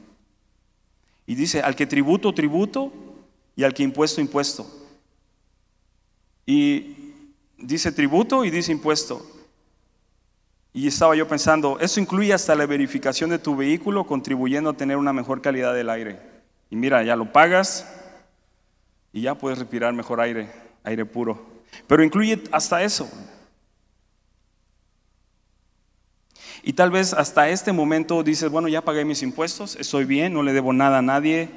[1.26, 2.92] Y dice, al que tributo, tributo,
[3.56, 4.68] y al que impuesto, impuesto.
[6.46, 7.14] Y
[7.58, 9.26] dice tributo y dice impuesto.
[10.74, 14.98] Y estaba yo pensando, eso incluye hasta la verificación de tu vehículo, contribuyendo a tener
[14.98, 16.20] una mejor calidad del aire.
[16.70, 17.88] Y mira, ya lo pagas
[19.14, 20.50] y ya puedes respirar mejor aire,
[20.84, 21.51] aire puro.
[21.88, 23.10] Pero incluye hasta eso.
[26.64, 30.44] Y tal vez hasta este momento dices, bueno, ya pagué mis impuestos, estoy bien, no
[30.44, 31.50] le debo nada a nadie,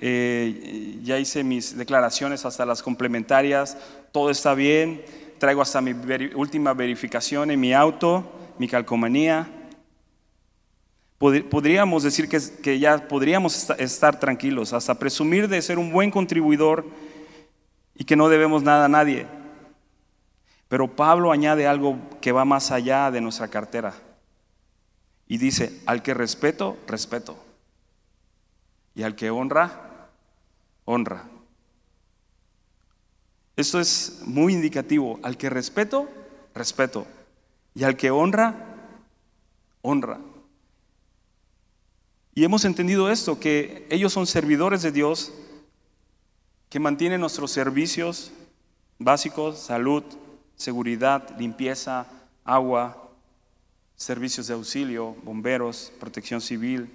[0.00, 3.76] eh, ya hice mis declaraciones hasta las complementarias,
[4.12, 5.04] todo está bien,
[5.38, 5.92] traigo hasta mi
[6.34, 9.48] última verificación en mi auto, mi calcomanía.
[11.18, 16.84] Podríamos decir que, ya podríamos estar tranquilos, hasta presumir de ser un buen contribuidor
[17.96, 19.26] y que no debemos nada a nadie.
[20.72, 23.92] Pero Pablo añade algo que va más allá de nuestra cartera.
[25.28, 27.36] Y dice, al que respeto, respeto.
[28.94, 30.08] Y al que honra,
[30.86, 31.24] honra.
[33.54, 35.20] Esto es muy indicativo.
[35.22, 36.08] Al que respeto,
[36.54, 37.06] respeto.
[37.74, 38.54] Y al que honra,
[39.82, 40.20] honra.
[42.34, 45.34] Y hemos entendido esto, que ellos son servidores de Dios,
[46.70, 48.32] que mantienen nuestros servicios
[48.98, 50.02] básicos, salud,
[50.56, 52.06] seguridad, limpieza,
[52.44, 53.10] agua,
[53.96, 56.90] servicios de auxilio, bomberos, protección civil.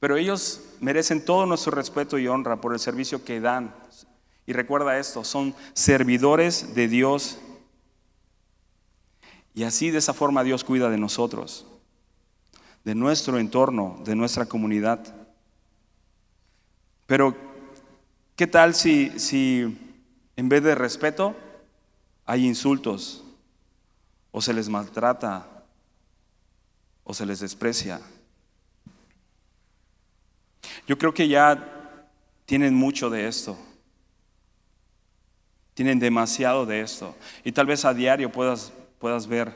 [0.00, 3.74] Pero ellos merecen todo nuestro respeto y honra por el servicio que dan.
[4.46, 7.38] Y recuerda esto, son servidores de Dios
[9.56, 11.66] y así de esa forma Dios cuida de nosotros,
[12.84, 15.00] de nuestro entorno, de nuestra comunidad.
[17.06, 17.34] Pero,
[18.36, 19.96] ¿qué tal si, si
[20.36, 21.34] en vez de respeto
[22.26, 23.24] hay insultos
[24.32, 25.46] o se les maltrata
[27.04, 28.00] o se les desprecia?
[30.86, 32.02] Yo creo que ya
[32.44, 33.56] tienen mucho de esto.
[35.72, 37.14] Tienen demasiado de esto.
[37.44, 39.54] Y tal vez a diario puedas puedas ver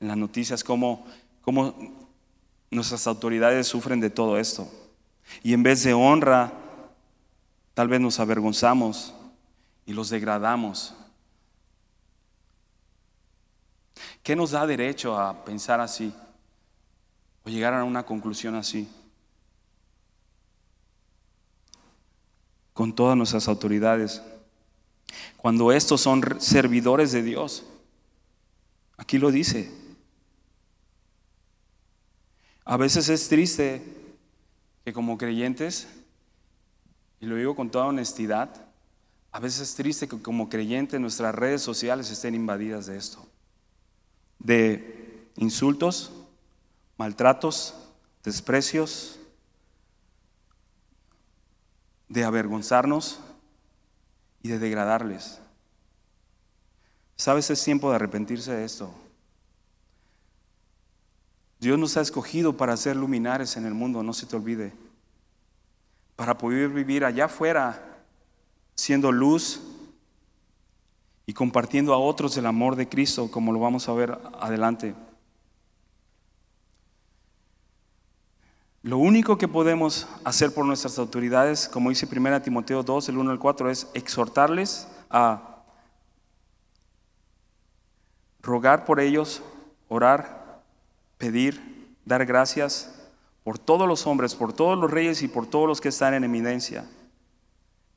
[0.00, 1.06] en las noticias cómo,
[1.42, 1.74] cómo
[2.70, 4.68] nuestras autoridades sufren de todo esto.
[5.42, 6.52] Y en vez de honra,
[7.74, 9.14] tal vez nos avergonzamos
[9.86, 10.94] y los degradamos.
[14.28, 16.12] ¿Qué nos da derecho a pensar así
[17.44, 18.86] o llegar a una conclusión así?
[22.74, 24.20] Con todas nuestras autoridades.
[25.38, 27.64] Cuando estos son servidores de Dios.
[28.98, 29.72] Aquí lo dice.
[32.66, 33.82] A veces es triste
[34.84, 35.88] que como creyentes,
[37.18, 38.50] y lo digo con toda honestidad,
[39.32, 43.26] a veces es triste que como creyentes nuestras redes sociales estén invadidas de esto,
[44.38, 46.12] de insultos,
[46.96, 47.74] maltratos,
[48.22, 49.18] desprecios,
[52.08, 53.20] de avergonzarnos
[54.42, 55.40] y de degradarles.
[57.16, 58.92] Sabes, es tiempo de arrepentirse de esto.
[61.60, 64.72] Dios nos ha escogido para ser luminares en el mundo, no se te olvide.
[66.14, 68.04] Para poder vivir allá afuera
[68.74, 69.60] siendo luz
[71.28, 74.94] y compartiendo a otros el amor de Cristo, como lo vamos a ver adelante.
[78.82, 83.30] Lo único que podemos hacer por nuestras autoridades, como dice 1 Timoteo 2, el 1
[83.30, 85.64] al 4, es exhortarles a
[88.40, 89.42] rogar por ellos,
[89.90, 90.62] orar,
[91.18, 92.90] pedir, dar gracias
[93.44, 96.24] por todos los hombres, por todos los reyes y por todos los que están en
[96.24, 96.88] eminencia.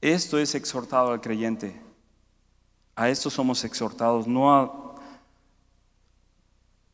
[0.01, 1.90] Esto es exhortado al creyente.
[2.95, 4.95] A esto somos exhortados, no a,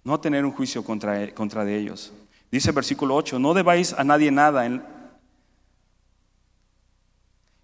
[0.03, 2.13] no a tener un juicio contra, contra de ellos.
[2.51, 4.65] Dice el versículo 8, no debáis a nadie nada.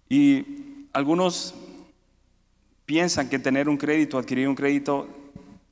[0.08, 1.54] y algunos
[2.86, 5.08] piensan que tener un crédito, adquirir un crédito,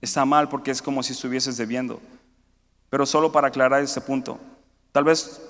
[0.01, 2.01] está mal porque es como si estuvieses debiendo.
[2.91, 4.39] Pero solo para aclarar este punto,
[4.93, 5.41] tal vez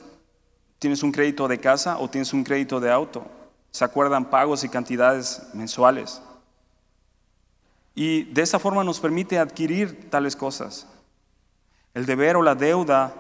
[0.78, 3.24] tienes un crédito de casa o tienes un crédito de auto.
[3.70, 6.20] Se acuerdan pagos y cantidades mensuales.
[7.95, 10.86] Y de esa forma nos permite adquirir tales cosas.
[11.95, 13.14] El deber o la deuda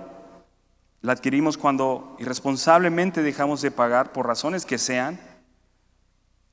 [1.02, 5.20] la adquirimos cuando irresponsablemente dejamos de pagar por razones que sean.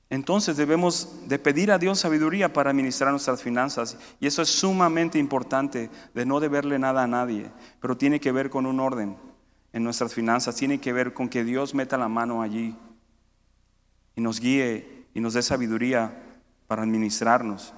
[0.10, 3.98] Entonces debemos de pedir a Dios sabiduría para administrar nuestras finanzas.
[4.20, 7.52] Y eso es sumamente importante, de no deberle nada a nadie.
[7.80, 9.18] Pero tiene que ver con un orden
[9.72, 10.56] en nuestras finanzas.
[10.56, 12.76] Tiene que ver con que Dios meta la mano allí
[14.16, 16.12] y nos guíe y nos dé sabiduría
[16.68, 17.74] para administrarnos.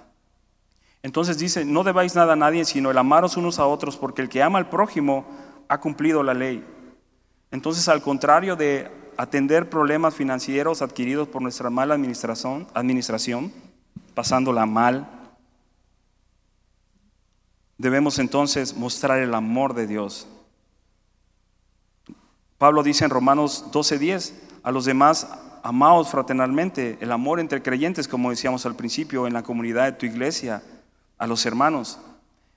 [1.03, 4.29] Entonces dice, no debáis nada a nadie, sino el amaros unos a otros, porque el
[4.29, 5.25] que ama al prójimo
[5.67, 6.63] ha cumplido la ley.
[7.49, 13.51] Entonces, al contrario de atender problemas financieros adquiridos por nuestra mala administración, administración
[14.13, 15.07] pasándola mal,
[17.77, 20.27] debemos entonces mostrar el amor de Dios.
[22.57, 25.27] Pablo dice en Romanos 12:10, a los demás
[25.63, 30.05] amaos fraternalmente, el amor entre creyentes, como decíamos al principio, en la comunidad de tu
[30.05, 30.61] iglesia,
[31.21, 31.99] a los hermanos.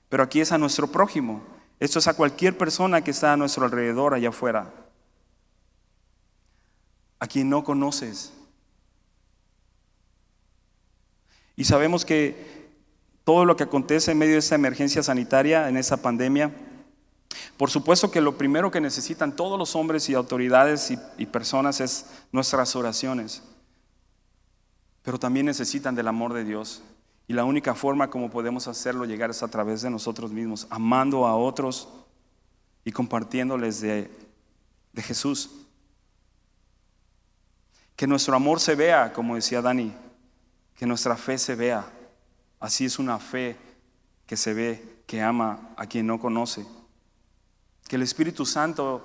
[0.09, 1.43] Pero aquí es a nuestro prójimo.
[1.79, 4.73] Esto es a cualquier persona que está a nuestro alrededor allá afuera.
[7.19, 8.33] A quien no conoces.
[11.55, 12.71] Y sabemos que
[13.23, 16.51] todo lo que acontece en medio de esta emergencia sanitaria, en esta pandemia,
[17.57, 22.07] por supuesto que lo primero que necesitan todos los hombres y autoridades y, personas es
[22.31, 23.43] nuestras oraciones,
[25.03, 26.81] pero también necesitan del amor de Dios.
[27.27, 31.25] Y la única forma como podemos hacerlo llegar es a través de nosotros mismos, amando
[31.25, 31.87] a otros
[32.83, 34.11] y compartiéndoles de,
[34.97, 35.49] Jesús.
[37.95, 39.93] Que nuestro amor se vea, como decía Dani,
[40.75, 41.85] que nuestra fe se vea.
[42.59, 43.57] Así es una fe
[44.27, 46.65] que se ve, que ama a quien no conoce.
[47.87, 49.03] Que el Espíritu Santo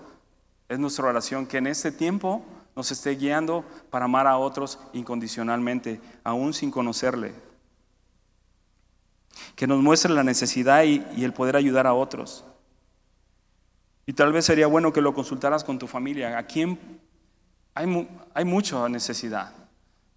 [0.68, 2.44] es nuestra oración, que en este tiempo
[2.76, 7.49] nos esté guiando para amar a otros incondicionalmente, aún sin conocerle.
[9.56, 12.44] Que nos muestre la necesidad y, el poder ayudar a otros.
[14.06, 16.36] Y tal vez sería bueno que lo consultaras con tu familia.
[16.36, 16.78] ¿A quién
[17.74, 19.52] hay, hay mucha necesidad?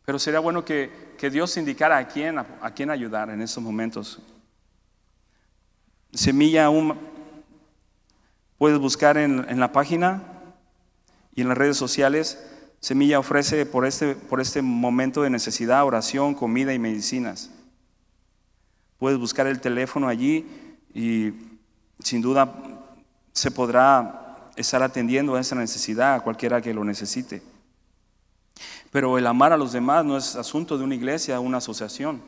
[0.06, 4.20] Pero sería bueno que, Dios indicara a quién, a, quién ayudar en estos momentos.
[6.12, 6.98] Semilla aún
[8.64, 10.24] Puedes buscar en, la página
[11.36, 12.42] y en las redes sociales.
[12.80, 17.50] Semilla ofrece por este, por este momento de necesidad oración, comida y medicinas.
[19.04, 20.48] Puedes buscar el teléfono allí
[20.94, 21.34] y
[22.00, 22.56] sin duda
[23.34, 27.44] se podrá estar atendiendo a esa necesidad a cualquiera que lo necesite.
[28.94, 32.22] Pero el amar a los demás no es asunto de una iglesia una asociación.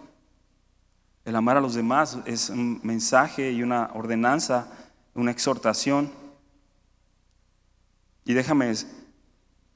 [1.24, 4.68] El amar a los demás es un mensaje y una ordenanza,
[5.14, 6.12] una exhortación
[8.26, 8.74] y déjame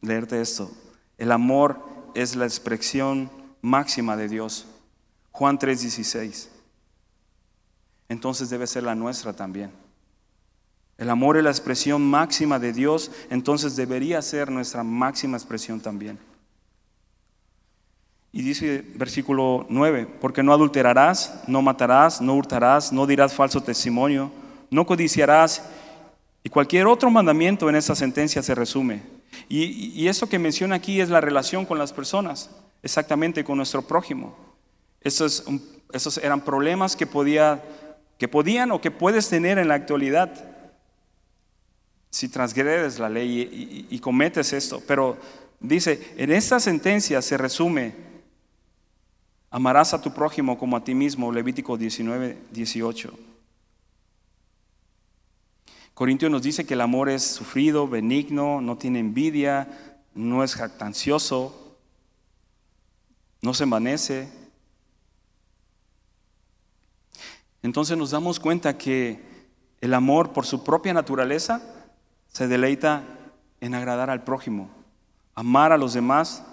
[0.02, 0.70] leerte esto.
[1.18, 1.80] El amor
[2.14, 3.32] es la expresión
[3.62, 4.66] máxima de Dios.
[5.32, 6.59] Juan 3:16.
[8.10, 9.72] Entonces debe ser la nuestra también.
[10.98, 16.20] El amor es la expresión máxima de Dios, entonces debería ser nuestra máxima expresión también.
[18.32, 24.30] Y dice versículo 9, porque no adulterarás, no matarás, no hurtarás, no dirás falso testimonio,
[24.70, 25.64] no codiciarás
[26.44, 29.02] y cualquier otro mandamiento en esa sentencia se resume.
[29.48, 32.50] Y, eso que menciona aquí es la relación con las personas,
[32.84, 34.36] exactamente con nuestro prójimo.
[35.02, 35.46] Esos,
[35.92, 37.64] esos eran problemas que, podía,
[38.20, 40.30] que podían o que puedes tener en la actualidad
[42.12, 44.84] si transgredes la ley y, cometes esto.
[44.86, 45.18] Pero
[45.60, 47.96] dice, en esta sentencia se resume,
[49.50, 53.18] amarás a tu prójimo como a ti mismo, Levítico 19, 18.
[55.94, 61.78] Corintios nos dice que el amor es sufrido, benigno, no tiene envidia, no es jactancioso,
[63.42, 64.39] no se envanece.
[67.62, 69.22] Entonces nos damos cuenta que
[69.82, 71.62] el amor por su propia naturaleza
[72.28, 73.04] se deleita
[73.62, 74.70] en agradar al prójimo.
[75.36, 76.44] Amar a los demás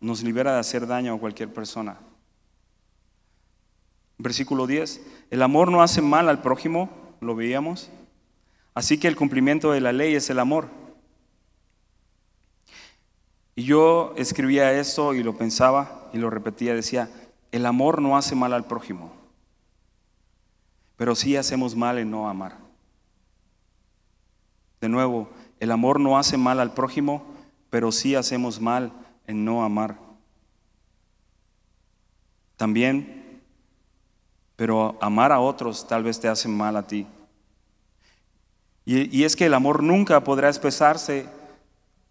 [0.00, 1.98] nos libera de hacer daño a cualquier persona.
[4.18, 5.00] Versículo 10.
[5.30, 6.90] El amor no hace mal al prójimo,
[7.20, 7.90] lo veíamos.
[8.74, 10.68] Así que el cumplimiento de la ley es el amor.
[13.56, 17.08] Y yo escribía esto y lo pensaba y lo repetía, decía,
[17.52, 19.12] el amor no hace mal al prójimo,
[20.96, 22.58] pero sí hacemos mal en no amar.
[24.80, 25.28] De nuevo,
[25.60, 27.24] el amor no hace mal al prójimo,
[27.70, 28.92] pero sí hacemos mal
[29.26, 29.98] en no amar.
[32.56, 33.40] También,
[34.56, 37.06] pero amar a otros tal vez te hace mal a ti.
[38.86, 41.26] Y, es que el amor nunca podrá expresarse,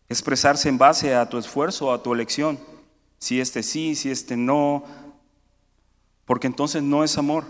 [0.10, 2.60] expresarse en base a tu esfuerzo, a tu elección.
[3.20, 4.84] Si este sí, si este no.
[6.26, 7.46] porque entonces no es amor,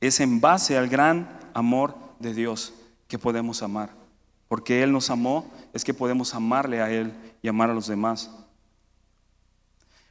[0.00, 2.72] es en base al gran amor de Dios
[3.08, 3.90] que podemos amar.
[4.48, 8.30] Porque Él nos amó, es que podemos amarle a Él y amar a los demás.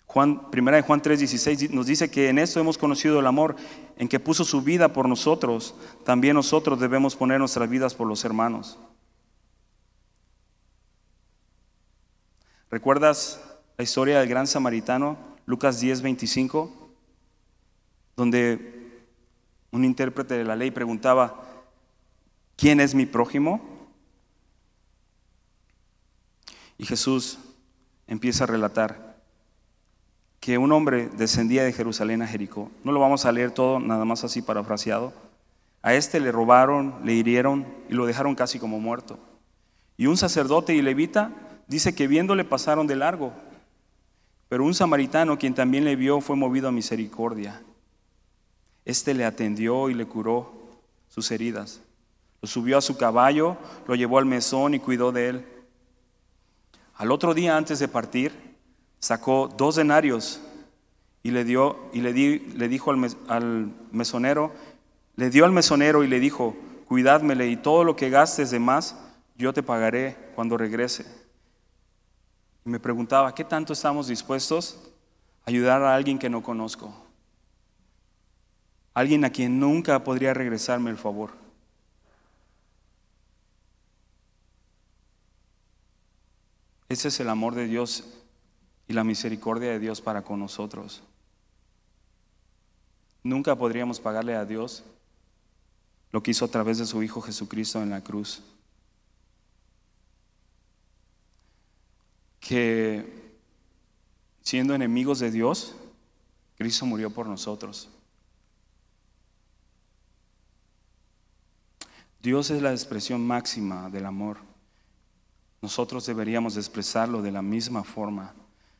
[0.06, 3.56] Juan, primera de Juan 3:16 nos dice que en esto hemos conocido el amor,
[3.98, 8.26] en que puso su vida por nosotros, también nosotros debemos poner nuestras vidas por los
[8.26, 8.80] hermanos.
[12.72, 13.40] ¿Recuerdas
[13.78, 16.72] la historia del gran samaritano, Lucas 10:25,
[18.16, 18.79] donde
[19.72, 21.44] un intérprete de la ley preguntaba,
[22.56, 23.62] ¿quién es mi prójimo?
[26.78, 27.40] Y Jesús
[28.08, 29.10] empieza a relatar
[30.40, 32.72] que un hombre descendía de Jerusalén a Jericó.
[32.84, 35.14] No lo vamos a leer todo, nada más así parafraseado.
[35.82, 39.20] A este le robaron, le hirieron y lo dejaron casi como muerto.
[39.98, 41.32] Y un sacerdote y levita
[41.68, 43.34] dice que viéndole pasaron de largo.
[44.48, 47.62] Pero un samaritano, quien también le vio, fue movido a misericordia.
[48.90, 50.52] Este le atendió y le curó
[51.10, 51.80] sus heridas.
[52.42, 55.46] Lo subió a su caballo, lo llevó al mesón y cuidó de él.
[56.96, 58.34] Al otro día antes de partir,
[58.98, 60.42] sacó dos denarios
[61.22, 62.14] y le dio y le,
[62.68, 64.54] dijo al, mesonero,
[65.18, 68.96] le dio al mesonero y le dijo, cuidádmele y todo lo que gastes de más,
[69.38, 71.06] yo te pagaré cuando regrese.
[72.66, 74.80] Y me preguntaba, ¿qué tanto estamos dispuestos
[75.46, 77.09] a ayudar a alguien que no conozco?
[79.00, 81.32] Alguien a quien nunca podría regresarme el favor.
[86.90, 88.04] Ese es el amor de Dios
[88.90, 91.02] y la misericordia de Dios para con nosotros.
[93.24, 94.84] Nunca podríamos pagarle a Dios
[96.12, 98.44] lo que hizo a través de su Hijo Jesucristo en la cruz.
[102.42, 103.38] Que
[104.42, 105.74] siendo enemigos de Dios,
[106.58, 107.88] Cristo murió por nosotros.
[112.22, 114.38] Dios es la expresión máxima del amor.
[115.62, 118.34] Nosotros deberíamos expresarlo de la misma forma.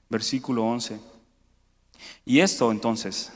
[0.10, 1.00] Versículo 11.
[2.26, 3.32] Y esto entonces,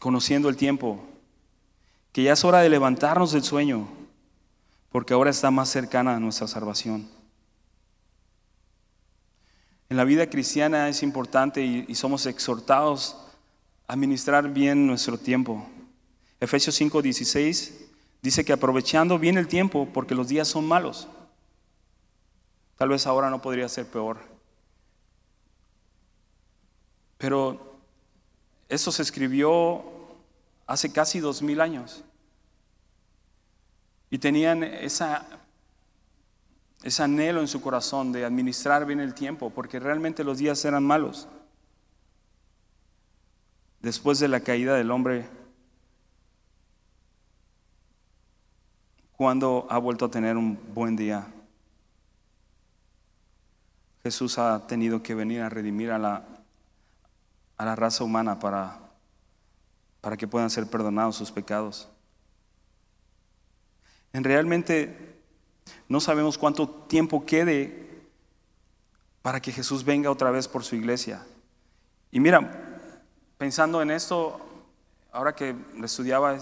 [0.00, 1.04] conociendo el tiempo,
[2.12, 3.88] que ya es hora de levantarnos del sueño,
[4.90, 7.08] porque ahora está más cercana a nuestra salvación.
[9.90, 13.16] En la vida cristiana es importante y, somos exhortados
[13.86, 15.66] a administrar bien nuestro tiempo.
[16.40, 17.88] Efesios 5:16
[18.20, 21.08] Dice que aprovechando bien el tiempo porque los días son malos.
[22.76, 24.18] Tal vez ahora no podría ser peor.
[27.16, 27.76] Pero
[28.68, 29.84] eso se escribió
[30.66, 32.04] hace casi dos mil años.
[34.10, 35.04] Y tenían ese
[36.98, 41.28] anhelo en su corazón de administrar bien el tiempo, porque realmente los días eran malos.
[43.80, 45.28] Después de la caída del hombre,
[49.18, 51.26] ¿Cuándo ha vuelto a tener un buen día?
[54.04, 56.24] Jesús ha tenido que venir a redimir a la,
[57.56, 58.78] a la raza humana para,
[60.00, 61.88] para que puedan ser perdonados sus pecados.
[64.12, 65.20] En realmente
[65.88, 68.04] no sabemos cuánto tiempo quede
[69.20, 71.26] para que Jesús venga otra vez por su iglesia.
[72.12, 72.78] Y mira,
[73.36, 74.38] pensando en esto,
[75.10, 76.38] ahora que estudiaba,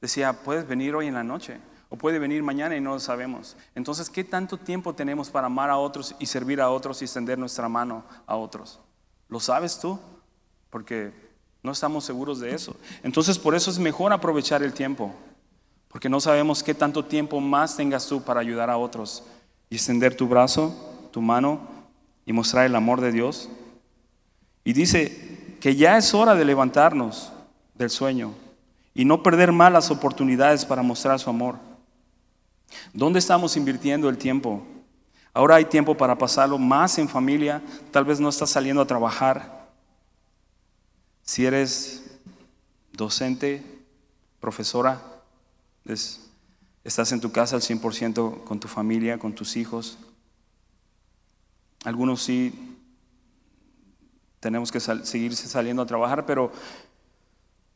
[0.00, 1.60] decía, puedes venir hoy en la noche.
[1.92, 3.54] O puede venir mañana y no lo sabemos.
[3.74, 7.38] Entonces, ¿qué tanto tiempo tenemos para amar a otros y servir a otros y extender
[7.38, 8.80] nuestra mano a otros?
[9.28, 10.00] ¿Lo sabes tú?
[10.70, 11.12] Porque
[11.62, 12.74] no estamos seguros de eso.
[13.02, 15.14] Entonces, por eso es mejor aprovechar el tiempo.
[15.88, 19.24] Porque no sabemos qué tanto tiempo más tengas tú para ayudar a otros
[19.68, 20.74] y extender tu brazo,
[21.12, 21.60] tu mano
[22.24, 23.50] y mostrar el amor de Dios.
[24.64, 27.34] Y dice que ya es hora de levantarnos
[27.74, 28.32] del sueño
[28.94, 31.71] y no perder malas oportunidades para mostrar su amor.
[32.92, 34.62] ¿Dónde estamos invirtiendo el tiempo?
[35.34, 37.62] Ahora hay tiempo para pasarlo más en familia.
[37.90, 39.70] Tal vez no estás saliendo a trabajar.
[41.22, 42.18] Si eres
[42.92, 43.62] docente,
[44.40, 45.00] profesora,
[46.84, 49.98] estás en tu casa al 100% con tu familia, con tus hijos.
[51.84, 52.76] Algunos sí
[54.38, 56.52] tenemos que seguir saliendo a trabajar, pero,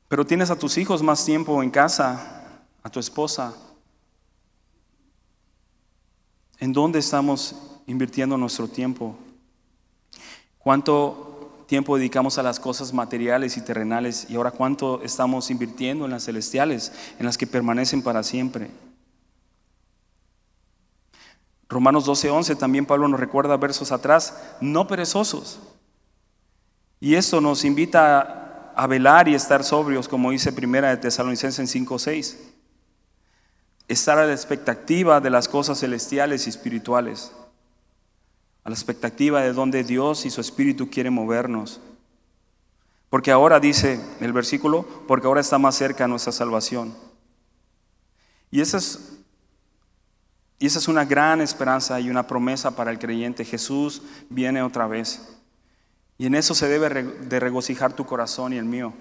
[0.09, 2.43] pero tienes a tus hijos más tiempo en casa,
[2.83, 3.55] a tu esposa,
[6.59, 7.55] ¿En dónde estamos
[7.87, 9.17] invirtiendo nuestro tiempo?
[10.59, 16.13] ¿Cuánto tiempo dedicamos a las cosas materiales y terrenales y ahora cuánto estamos invirtiendo en
[16.13, 18.71] las celestiales, en las que permanecen para siempre?
[21.69, 25.59] Romanos 12:11 también Pablo nos recuerda versos atrás, no perezosos.
[27.01, 32.56] Y esto nos invita a velar y estar sobrios, como dice Primera de Tesalonicenses 5:6.
[33.89, 37.33] Estar a la expectativa de las cosas celestiales y espirituales,
[38.65, 41.81] a la expectativa de donde Dios y su Espíritu quieren movernos.
[43.11, 46.95] Porque ahora dice el versículo, porque ahora está más cerca nuestra salvación.
[48.51, 49.19] Y esa es,
[50.59, 53.45] y esa es una gran esperanza y una promesa para el creyente.
[53.45, 55.23] Jesús viene otra vez.
[56.19, 58.95] Y en eso se debe de regocijar tu corazón y el mío.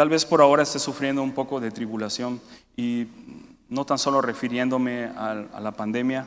[0.00, 2.40] Tal vez por ahora estés sufriendo un poco de tribulación
[2.74, 3.06] y
[3.68, 6.26] no tan solo refiriéndome a, la pandemia,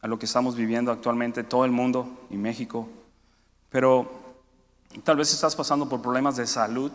[0.00, 2.88] a lo que estamos viviendo actualmente todo el mundo y México,
[3.68, 4.10] pero
[5.04, 6.90] tal vez estás pasando por problemas de salud,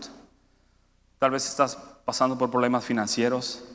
[1.19, 3.65] tal vez estás pasando por problemas financieros,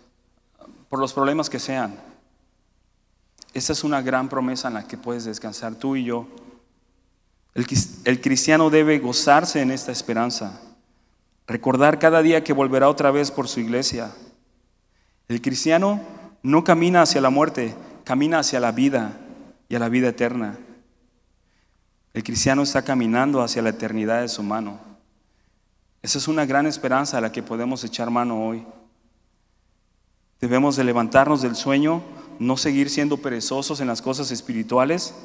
[0.89, 1.95] por los problemas que sean.
[3.55, 6.27] Esa es una gran promesa en la que puedes descansar tú y yo.
[7.55, 10.61] El, cristiano debe gozarse en esta esperanza,
[11.51, 14.13] recordar cada día que volverá otra vez por su iglesia.
[15.27, 16.01] El cristiano
[16.45, 17.75] no camina hacia la muerte,
[18.05, 19.19] camina hacia la vida
[19.69, 20.57] y a la vida eterna.
[22.15, 24.79] El cristiano está caminando hacia la eternidad de su mano.
[26.03, 28.65] Esa es una gran esperanza a la que podemos echar mano hoy.
[30.41, 32.01] Debemos de levantarnos del sueño,
[32.39, 35.17] no seguir siendo perezosos en las cosas espirituales,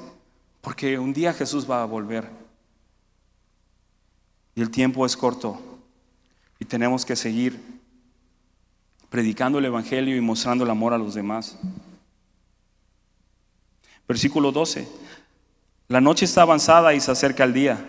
[0.61, 2.28] porque un día Jesús va a volver.
[4.55, 5.74] Y el tiempo es corto.
[6.76, 7.57] Tenemos que seguir
[9.09, 11.57] predicando el Evangelio y mostrando el amor a los demás.
[14.05, 14.86] Versículo 12.
[15.88, 17.80] La noche está avanzada y se acerca el día.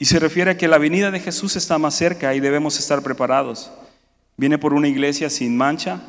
[0.00, 3.00] Y se refiere a que la venida de Jesús está más cerca y debemos estar
[3.04, 3.70] preparados.
[4.36, 6.02] Viene por una iglesia sin mancha.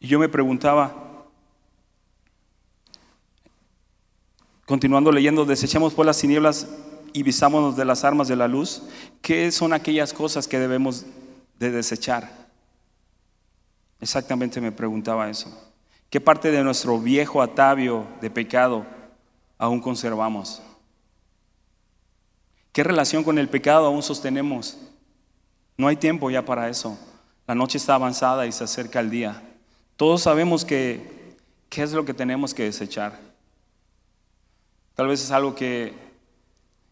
[0.00, 1.03] Y yo me preguntaba,
[4.66, 6.68] continuando leyendo, desechemos por las tinieblas
[7.12, 8.82] y vistámonos de las armas de la luz.
[9.22, 11.06] ¿Qué son aquellas cosas que debemos
[11.58, 12.30] de desechar?
[14.00, 15.50] Exactamente me preguntaba eso.
[16.10, 18.84] ¿Qué parte de nuestro viejo atavio de pecado
[19.58, 20.62] aún conservamos?
[22.72, 24.76] ¿Qué relación con el pecado aún sostenemos?
[25.76, 26.98] No hay tiempo ya para eso.
[27.46, 29.42] La noche está avanzada y se acerca el día.
[29.96, 31.36] Todos sabemos que
[31.68, 33.33] qué es lo que tenemos que desechar.
[34.94, 35.94] Tal vez es algo que,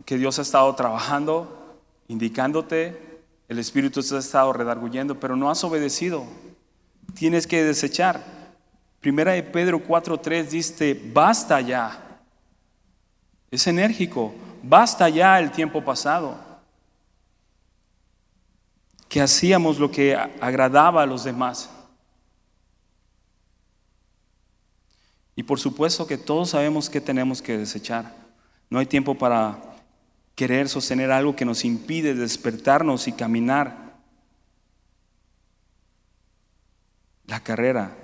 [0.05, 1.79] que Dios ha estado trabajando,
[2.09, 3.13] indicándote,
[3.49, 6.25] el Espíritu te ha estado redarguyendo, pero no has obedecido.
[7.15, 8.25] Tienes que desechar.
[9.01, 12.21] Primera de Pedro 4.3 dice, basta ya.
[13.51, 14.33] Es enérgico.
[14.63, 16.37] Basta ya el tiempo pasado,
[19.09, 21.69] que hacíamos lo que agradaba a los demás.
[25.35, 28.15] Y por supuesto que todos sabemos que tenemos que desechar.
[28.69, 29.61] No hay tiempo para
[30.35, 33.93] querer sostener algo que nos impide despertarnos y caminar
[37.27, 37.97] la carrera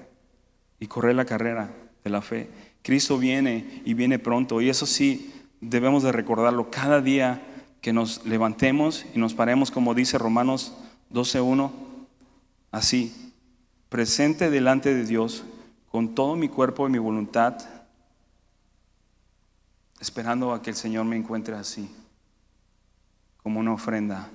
[0.80, 1.70] y correr la carrera
[2.04, 2.48] de la fe.
[2.82, 4.60] Cristo viene y viene pronto.
[4.60, 7.42] Y eso sí, debemos de recordarlo cada día
[7.80, 10.74] que nos levantemos y nos paremos, como dice Romanos
[11.12, 11.70] 12.1,
[12.70, 13.32] así,
[13.88, 15.44] presente delante de Dios
[15.90, 17.56] con todo mi cuerpo y mi voluntad,
[20.00, 21.90] esperando a que el Señor me encuentre así,
[23.42, 24.28] como una ofrenda,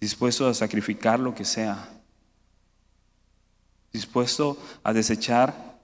[0.00, 1.88] dispuesto a sacrificar lo que sea,
[3.92, 5.76] dispuesto a desechar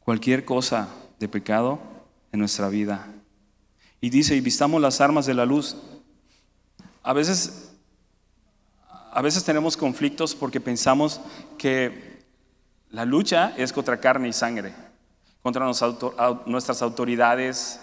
[0.00, 0.88] cualquier cosa
[1.18, 1.78] de pecado
[2.32, 3.06] en nuestra vida.
[4.00, 5.76] Y dice, y vistamos las armas de la luz.
[7.02, 7.67] A veces,
[9.18, 11.20] a veces tenemos conflictos porque pensamos
[11.58, 12.22] que
[12.90, 14.72] la lucha es contra carne y sangre,
[15.42, 15.64] contra
[16.46, 17.80] nuestras autoridades,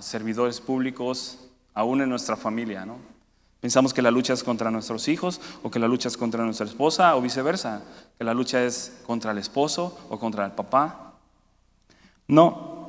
[0.00, 1.38] servidores públicos,
[1.72, 2.98] aún en nuestra familia, ¿no?
[3.62, 6.66] Pensamos que la lucha es contra nuestros hijos o que la lucha es contra nuestra
[6.66, 7.80] esposa o viceversa,
[8.18, 11.14] que la lucha es contra el esposo o contra el papá.
[12.28, 12.81] No.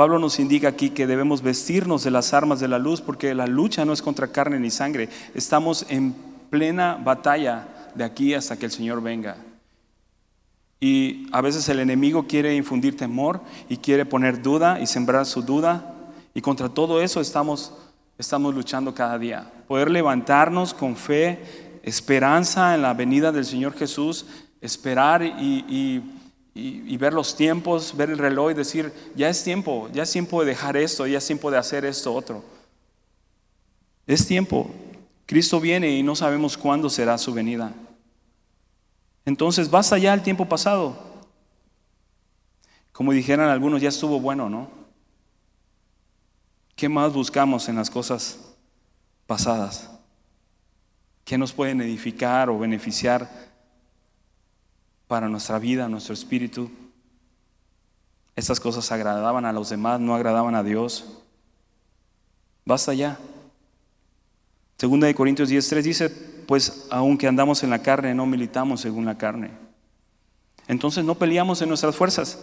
[0.00, 3.46] Pablo nos indica aquí que debemos vestirnos de las armas de la luz porque la
[3.46, 5.10] lucha no es contra carne ni sangre.
[5.34, 6.14] Estamos en
[6.48, 9.36] plena batalla de aquí hasta que el Señor venga.
[10.80, 15.42] Y a veces el enemigo quiere infundir temor y quiere poner duda y sembrar su
[15.42, 15.94] duda.
[16.32, 17.74] Y contra todo eso estamos,
[18.16, 19.52] estamos luchando cada día.
[19.68, 24.24] Poder levantarnos con fe, esperanza en la venida del Señor Jesús,
[24.62, 26.19] esperar y y,
[26.54, 30.46] ver los tiempos, ver el reloj y decir, ya es tiempo, ya es tiempo de
[30.46, 32.44] dejar esto, ya es tiempo de hacer esto otro.
[34.06, 34.70] Es tiempo.
[35.26, 37.72] Cristo viene y no sabemos cuándo será su venida.
[39.24, 40.98] Entonces, basta ya el tiempo pasado.
[42.92, 44.68] Como dijeran algunos, ya estuvo bueno, ¿no?
[46.74, 48.38] ¿Qué más buscamos en las cosas
[49.26, 49.88] pasadas?
[51.24, 53.49] ¿Qué nos pueden edificar o beneficiar
[55.10, 56.70] para nuestra vida, nuestro espíritu?
[58.36, 61.18] Estas cosas agradaban a los demás, no agradaban a Dios.
[62.64, 63.18] Basta ya.
[64.78, 69.18] Segunda de Corintios 10:3 dice, pues aunque andamos en la carne, no militamos según la
[69.18, 69.50] carne.
[70.68, 72.38] Entonces no peleamos en nuestras fuerzas,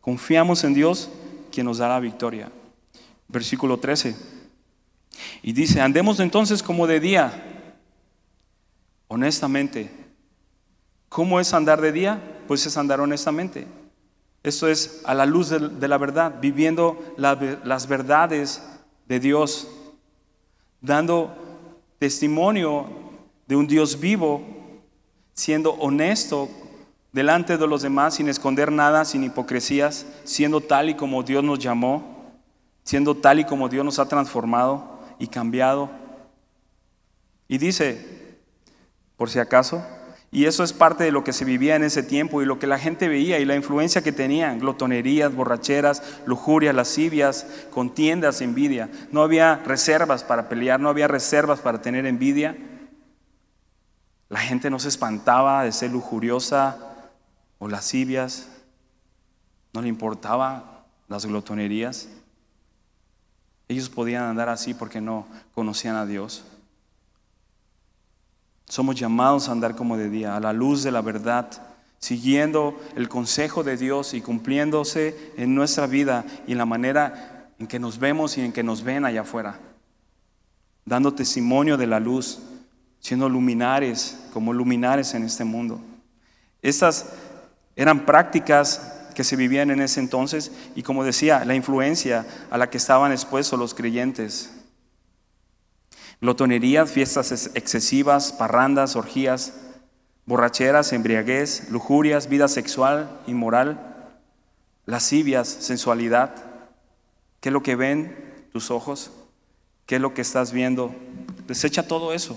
[0.00, 1.10] confiamos en Dios
[1.52, 2.50] quien nos da la victoria.
[3.28, 4.16] Versículo 13.
[5.42, 7.74] Y dice, andemos entonces como de día,
[9.08, 9.97] honestamente.
[11.08, 12.42] ¿Cómo es andar de día?
[12.46, 13.66] Pues es andar honestamente.
[14.42, 18.62] Esto es a la luz de, la verdad, viviendo las verdades
[19.06, 19.68] de Dios,
[20.80, 21.34] dando
[21.98, 22.86] testimonio
[23.46, 24.42] de un Dios vivo,
[25.34, 26.48] siendo honesto
[27.12, 31.58] delante de los demás, sin esconder nada, sin hipocresías, siendo tal y como Dios nos
[31.58, 32.32] llamó,
[32.84, 35.90] siendo tal y como Dios nos ha transformado y cambiado.
[37.48, 38.38] Y dice,
[39.16, 39.84] por si acaso,
[40.30, 42.66] y eso es parte de lo que se vivía en ese tiempo y lo que
[42.66, 48.90] la gente veía y la influencia que tenían, glotonerías, borracheras, lujurias, lascivias, contiendas, envidia.
[49.10, 52.58] No había reservas para pelear, no había reservas para tener envidia.
[54.28, 56.76] La gente no se espantaba de ser lujuriosa
[57.58, 58.50] o lascivias,
[59.72, 62.08] no le importaba las glotonerías.
[63.66, 66.44] Ellos podían andar así porque no conocían a Dios.
[68.68, 71.50] Somos llamados a andar como de día, a la luz de la verdad,
[71.98, 77.66] siguiendo el consejo de Dios y cumpliéndose en nuestra vida y en la manera en
[77.66, 79.58] que nos vemos y en que nos ven allá afuera,
[80.84, 82.40] dando testimonio de la luz,
[83.00, 85.80] siendo luminares, como luminares en este mundo.
[86.60, 87.06] Estas
[87.74, 92.68] eran prácticas que se vivían en ese entonces y como decía, la influencia a la
[92.68, 94.57] que estaban expuestos los creyentes
[96.20, 99.54] Glotonerías, fiestas excesivas, parrandas, orgías,
[100.26, 104.10] borracheras, embriaguez, lujurias, vida sexual, inmoral,
[104.84, 106.34] lascivias, sensualidad.
[107.40, 109.12] ¿Qué es lo que ven tus ojos?
[109.86, 110.94] ¿Qué es lo que estás viendo?
[111.46, 112.36] Desecha todo eso.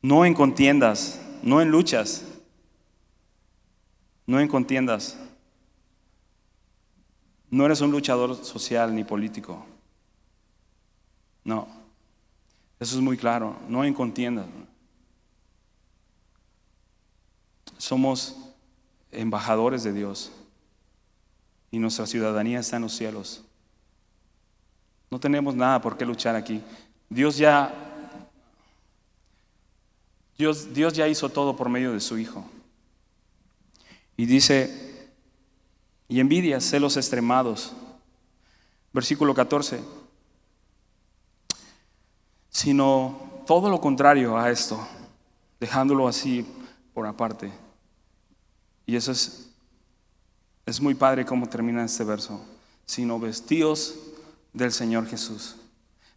[0.00, 2.24] No en contiendas, no en luchas,
[4.26, 5.18] no en contiendas.
[7.50, 9.64] No eres un luchador social ni político.
[11.44, 11.68] No,
[12.80, 14.46] eso es muy claro, no en contienda.
[17.76, 18.36] Somos
[19.10, 20.30] embajadores de Dios
[21.70, 23.44] y nuestra ciudadanía está en los cielos.
[25.10, 26.62] No tenemos nada por qué luchar aquí.
[27.08, 27.72] Dios ya,
[30.36, 32.44] Dios, Dios ya hizo todo por medio de su Hijo.
[34.16, 35.08] Y dice,
[36.08, 37.72] y envidia, celos extremados.
[38.92, 39.80] Versículo 14
[42.58, 44.84] sino todo lo contrario a esto,
[45.60, 46.44] dejándolo así
[46.92, 47.52] por aparte.
[48.84, 49.50] Y eso es,
[50.66, 52.44] es muy padre cómo termina este verso,
[52.84, 53.94] sino vestidos
[54.52, 55.54] del Señor Jesús.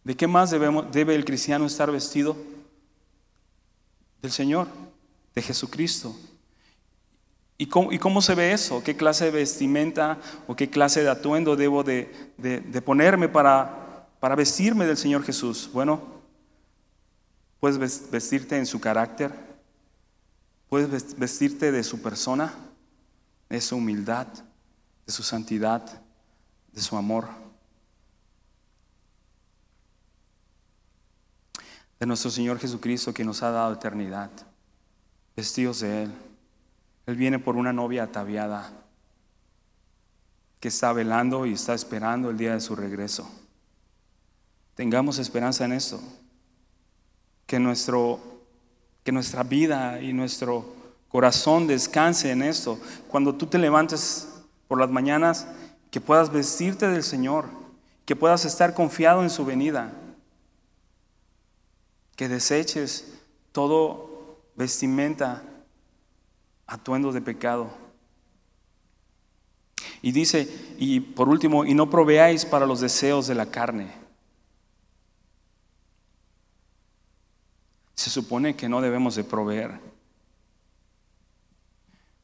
[0.02, 2.36] ¿De qué más debemos, debe el cristiano estar vestido?
[4.20, 4.66] Del Señor,
[5.36, 6.12] de Jesucristo.
[7.56, 8.82] ¿Y cómo, ¿Y cómo, se ve eso?
[8.82, 10.18] ¿Qué clase de vestimenta
[10.48, 15.70] o qué clase de atuendo debo de, de ponerme para, para vestirme del Señor Jesús?
[15.72, 16.20] Bueno,
[17.62, 19.32] Puedes vestirte en su carácter.
[20.68, 22.52] Puedes vestirte de su persona,
[23.48, 24.26] de su humildad,
[25.06, 26.02] de su santidad,
[26.72, 27.28] de su amor.
[32.00, 34.32] De nuestro Señor Jesucristo que nos ha dado eternidad.
[35.36, 36.12] Vestidos de Él.
[37.06, 38.72] Él viene por una novia ataviada
[40.58, 43.30] que está velando y está esperando el día de su regreso.
[44.74, 46.02] Tengamos esperanza en esto
[47.46, 48.20] que, nuestro,
[49.04, 50.74] que nuestra vida y nuestro
[51.08, 52.78] corazón descanse en esto.
[53.08, 54.28] Cuando tú te levantes
[54.68, 55.46] por las mañanas,
[55.90, 57.46] que puedas vestirte del Señor,
[58.06, 59.92] que puedas estar confiado en su venida,
[62.16, 63.12] que deseches
[63.52, 65.42] todo vestimenta,
[66.66, 67.70] atuendo de pecado.
[70.00, 74.01] Y dice, y por último, y no proveáis para los deseos de la carne.
[77.94, 79.80] Se supone que no debemos de proveer.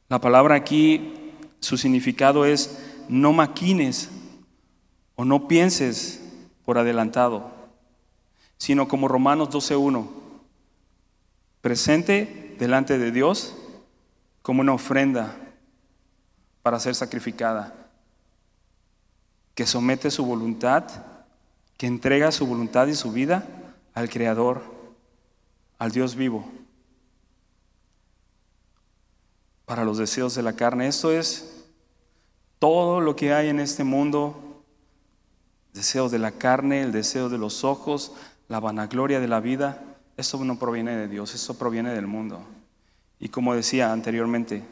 [0.09, 4.09] La palabra aquí, su significado es no maquines
[5.17, 6.23] o no pienses
[6.65, 7.51] por adelantado,
[8.57, 10.09] sino como Romanos 12.1,
[11.61, 13.57] presente delante de Dios
[14.43, 15.37] como una ofrenda
[16.63, 17.75] para ser sacrificada,
[19.55, 20.85] que somete su voluntad,
[21.77, 23.47] que entrega su voluntad y su vida
[23.95, 24.78] al Creador,
[25.79, 26.45] al Dios vivo,
[29.65, 30.89] para los deseos de la carne.
[30.89, 31.65] Esto es
[32.59, 34.63] todo lo que hay en este mundo,
[35.73, 38.13] deseos de la carne, el deseo de los ojos,
[38.49, 39.83] la vanagloria de la vida,
[40.17, 42.41] eso no proviene de Dios, eso proviene del mundo.
[43.21, 44.65] Y como decía anteriormente,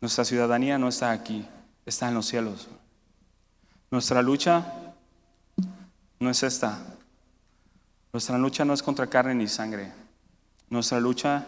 [0.00, 1.46] nuestra ciudadanía no está aquí,
[1.84, 2.68] está en los cielos.
[3.90, 4.94] Nuestra lucha
[6.20, 6.93] no es esta.
[8.14, 9.90] Nuestra lucha no es contra carne ni sangre.
[10.70, 11.44] Nuestra lucha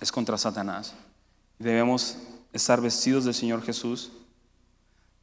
[0.00, 0.94] es contra Satanás.
[1.58, 2.16] Debemos
[2.52, 4.12] estar vestidos del Señor Jesús.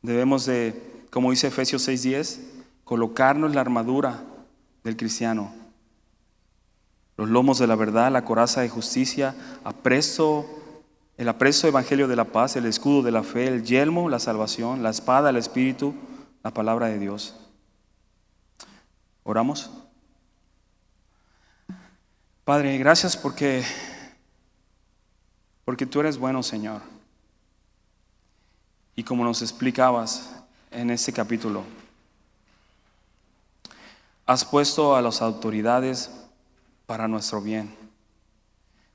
[0.02, 2.42] Debemos de, como dice Efesios 6:10,
[2.84, 4.22] colocarnos la armadura
[4.84, 5.54] del cristiano.
[7.16, 10.46] Los lomos de la verdad, la coraza de justicia, apresto,
[11.16, 14.84] el apresto evangelio de la paz, el escudo de la fe, el yelmo, la salvación,
[14.84, 15.94] la espada, el espíritu,
[16.44, 17.38] la palabra de Dios.
[19.24, 19.79] Oramos.
[22.50, 23.64] Padre, gracias porque
[25.66, 26.82] porque tú eres bueno, Señor.
[28.96, 30.32] Y como nos explicabas
[30.72, 31.62] en este capítulo,
[34.26, 36.10] Has puesto a las autoridades
[36.88, 37.72] para nuestro bien,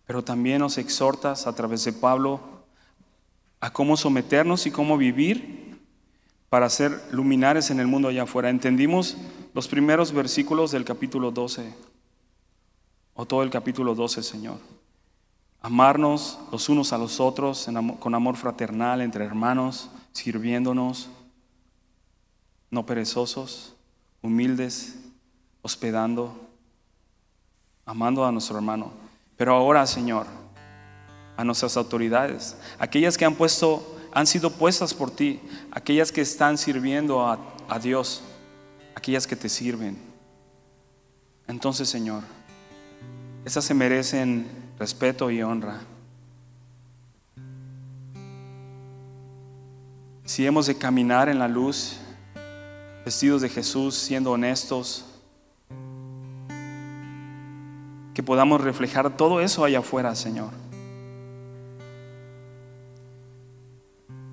[0.05, 2.41] pero también nos exhortas a través de Pablo
[3.61, 5.81] a cómo someternos y cómo vivir
[6.49, 8.51] para ser luminares en el mundo allá afuera.
[8.51, 9.17] Entendimos
[9.53, 11.94] los primeros versículos del capítulo 12,
[13.15, 14.59] o todo el capítulo 12, Señor.
[15.63, 21.09] Amarnos los unos a los otros con amor fraternal entre hermanos, sirviéndonos,
[22.71, 23.75] no perezosos,
[24.21, 24.97] humildes,
[25.63, 26.35] hospedando,
[27.87, 28.93] amando a nuestro hermano.
[29.37, 30.27] Pero ahora, Señor,
[31.37, 35.41] a nuestras autoridades, aquellas que han puesto, han sido puestas por ti,
[35.71, 37.39] aquellas que están sirviendo a,
[37.69, 38.23] a Dios,
[38.95, 39.97] aquellas que te sirven.
[41.47, 42.23] Entonces, Señor,
[43.45, 44.47] esas se merecen
[44.79, 45.81] respeto y honra.
[50.25, 51.99] Si hemos de caminar en la luz,
[53.05, 55.05] vestidos de Jesús, siendo honestos,
[58.15, 60.51] que podamos reflejar todo eso allá afuera, Señor.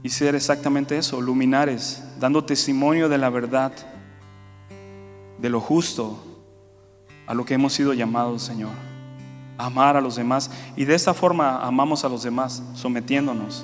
[0.04, 3.74] Y ser exactamente eso, luminares, dando testimonio de la verdad,
[5.38, 6.24] de lo justo,
[7.28, 8.91] a lo que hemos sido llamados, Señor.
[9.62, 10.50] Amar a los demás.
[10.76, 13.64] Y de esta forma amamos a los demás, sometiéndonos.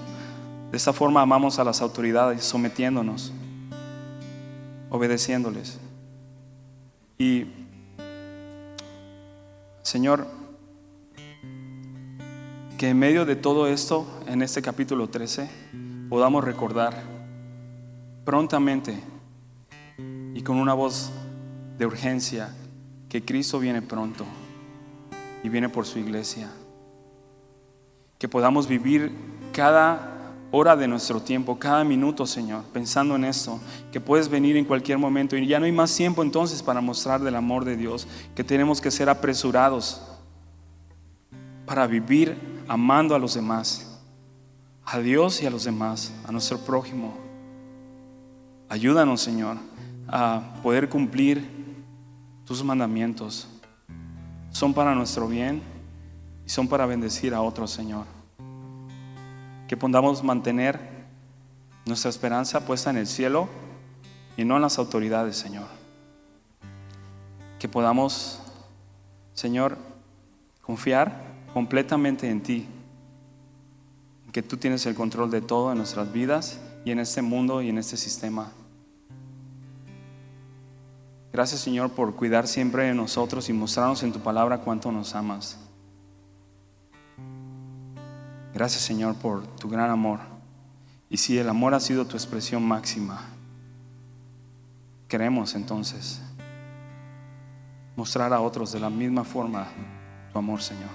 [0.69, 3.33] De esta forma amamos a las autoridades, sometiéndonos,
[4.91, 5.79] obedeciéndoles.
[7.17, 7.45] Y
[9.81, 10.27] Señor,
[12.77, 15.49] que en medio de todo esto, en este capítulo 13,
[16.09, 17.01] podamos recordar
[18.23, 19.01] prontamente
[20.35, 21.11] y con una voz
[21.79, 22.53] de urgencia
[23.09, 24.25] que Cristo viene pronto
[25.43, 26.49] y viene por su iglesia.
[28.17, 29.11] Que podamos vivir
[29.51, 30.17] cada
[30.51, 33.59] hora de nuestro tiempo, cada minuto, Señor, pensando en esto,
[33.91, 37.21] que puedes venir en cualquier momento y ya no hay más tiempo entonces para mostrar
[37.21, 40.01] del amor de Dios, que tenemos que ser apresurados
[41.65, 42.37] para vivir
[42.67, 43.99] amando a los demás,
[44.85, 47.13] a Dios y a los demás, a nuestro prójimo.
[48.69, 49.57] Ayúdanos, Señor,
[50.07, 51.45] a poder cumplir
[52.45, 53.49] tus mandamientos.
[54.57, 55.61] Son para nuestro bien
[56.45, 58.17] y son para bendecir a otros, Señor
[59.67, 60.79] que podamos mantener
[61.85, 63.49] nuestra esperanza puesta en el cielo
[64.37, 65.67] y no en las autoridades, Señor.
[67.59, 68.39] Que podamos,
[69.33, 69.77] Señor,
[70.61, 71.21] confiar
[71.53, 72.65] completamente en ti,
[74.31, 77.69] que tú tienes el control de todo en nuestras vidas y en este mundo y
[77.69, 78.51] en este sistema.
[81.31, 85.57] Gracias Señor por cuidar siempre de nosotros y mostrarnos en tu palabra cuánto nos amas.
[88.53, 90.19] Gracias Señor por tu gran amor.
[91.09, 93.21] Y si el amor ha sido tu expresión máxima,
[95.07, 96.21] queremos entonces
[97.95, 99.67] mostrar a otros de la misma forma
[100.31, 100.89] tu amor, Señor.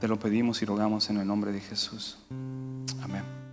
[0.00, 2.18] Te lo pedimos y rogamos en el nombre de Jesús.
[3.02, 3.43] Amén.